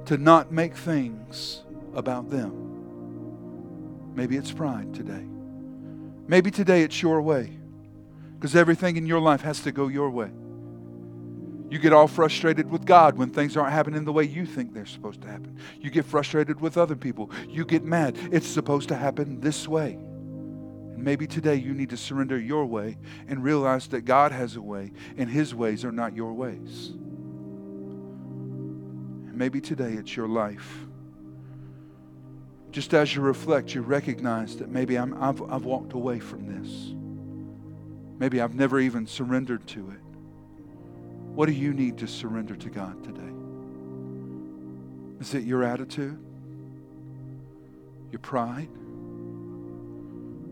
to 0.06 0.18
not 0.18 0.52
make 0.52 0.76
things 0.76 1.62
about 1.94 2.30
them. 2.30 2.71
Maybe 4.14 4.36
it's 4.36 4.52
pride 4.52 4.94
today. 4.94 5.26
Maybe 6.26 6.50
today 6.50 6.82
it's 6.82 7.00
your 7.02 7.20
way 7.22 7.58
because 8.34 8.54
everything 8.56 8.96
in 8.96 9.06
your 9.06 9.20
life 9.20 9.40
has 9.42 9.60
to 9.60 9.72
go 9.72 9.88
your 9.88 10.10
way. 10.10 10.30
You 11.70 11.78
get 11.78 11.94
all 11.94 12.06
frustrated 12.06 12.70
with 12.70 12.84
God 12.84 13.16
when 13.16 13.30
things 13.30 13.56
aren't 13.56 13.72
happening 13.72 14.04
the 14.04 14.12
way 14.12 14.24
you 14.24 14.44
think 14.44 14.74
they're 14.74 14.84
supposed 14.84 15.22
to 15.22 15.28
happen. 15.28 15.56
You 15.80 15.90
get 15.90 16.04
frustrated 16.04 16.60
with 16.60 16.76
other 16.76 16.96
people. 16.96 17.30
You 17.48 17.64
get 17.64 17.82
mad. 17.82 18.18
It's 18.30 18.46
supposed 18.46 18.88
to 18.90 18.94
happen 18.94 19.40
this 19.40 19.66
way. 19.66 19.92
And 19.92 21.02
maybe 21.02 21.26
today 21.26 21.54
you 21.54 21.72
need 21.72 21.88
to 21.90 21.96
surrender 21.96 22.38
your 22.38 22.66
way 22.66 22.98
and 23.26 23.42
realize 23.42 23.88
that 23.88 24.02
God 24.02 24.32
has 24.32 24.56
a 24.56 24.60
way 24.60 24.92
and 25.16 25.30
His 25.30 25.54
ways 25.54 25.82
are 25.82 25.92
not 25.92 26.14
your 26.14 26.34
ways. 26.34 26.90
And 29.28 29.34
maybe 29.34 29.62
today 29.62 29.94
it's 29.94 30.14
your 30.14 30.28
life 30.28 30.86
just 32.72 32.94
as 32.94 33.14
you 33.14 33.20
reflect, 33.20 33.74
you 33.74 33.82
recognize 33.82 34.56
that 34.56 34.70
maybe 34.70 34.96
i 34.96 35.06
have 35.06 35.42
I've 35.42 35.64
walked 35.64 35.92
away 35.92 36.18
from 36.18 36.46
this. 36.46 36.94
Maybe 38.18 38.40
I've 38.40 38.54
never 38.54 38.80
even 38.80 39.06
surrendered 39.06 39.66
to 39.68 39.90
it. 39.90 40.00
What 41.34 41.46
do 41.46 41.52
you 41.52 41.74
need 41.74 41.98
to 41.98 42.08
surrender 42.08 42.56
to 42.56 42.70
God 42.70 43.04
today? 43.04 43.20
Is 45.20 45.34
it 45.34 45.44
your 45.44 45.62
attitude? 45.64 46.18
Your 48.10 48.20
pride? 48.20 48.68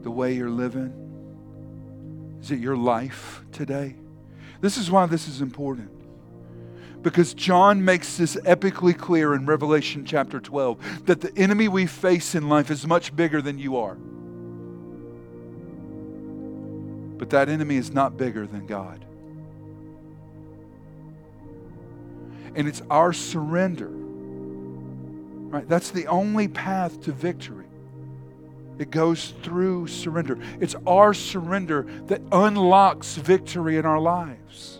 The 0.02 0.10
way 0.10 0.34
you're 0.34 0.50
living? 0.50 2.38
Is 2.42 2.50
it 2.50 2.58
your 2.58 2.76
life 2.76 3.42
today? 3.50 3.96
This 4.60 4.76
is 4.76 4.90
why 4.90 5.06
this 5.06 5.26
is 5.26 5.40
important 5.40 5.99
because 7.02 7.34
John 7.34 7.84
makes 7.84 8.16
this 8.16 8.36
epically 8.36 8.96
clear 8.96 9.34
in 9.34 9.46
Revelation 9.46 10.04
chapter 10.04 10.40
12 10.40 11.06
that 11.06 11.20
the 11.20 11.36
enemy 11.36 11.68
we 11.68 11.86
face 11.86 12.34
in 12.34 12.48
life 12.48 12.70
is 12.70 12.86
much 12.86 13.14
bigger 13.16 13.40
than 13.40 13.58
you 13.58 13.78
are. 13.78 13.96
But 17.16 17.30
that 17.30 17.48
enemy 17.48 17.76
is 17.76 17.90
not 17.90 18.16
bigger 18.16 18.46
than 18.46 18.66
God. 18.66 19.04
And 22.54 22.66
it's 22.68 22.82
our 22.90 23.12
surrender. 23.12 23.90
Right? 23.90 25.68
That's 25.68 25.90
the 25.90 26.06
only 26.06 26.48
path 26.48 27.02
to 27.02 27.12
victory. 27.12 27.66
It 28.78 28.90
goes 28.90 29.34
through 29.42 29.88
surrender. 29.88 30.38
It's 30.58 30.74
our 30.86 31.12
surrender 31.12 31.86
that 32.06 32.22
unlocks 32.32 33.16
victory 33.16 33.76
in 33.76 33.84
our 33.84 34.00
lives. 34.00 34.79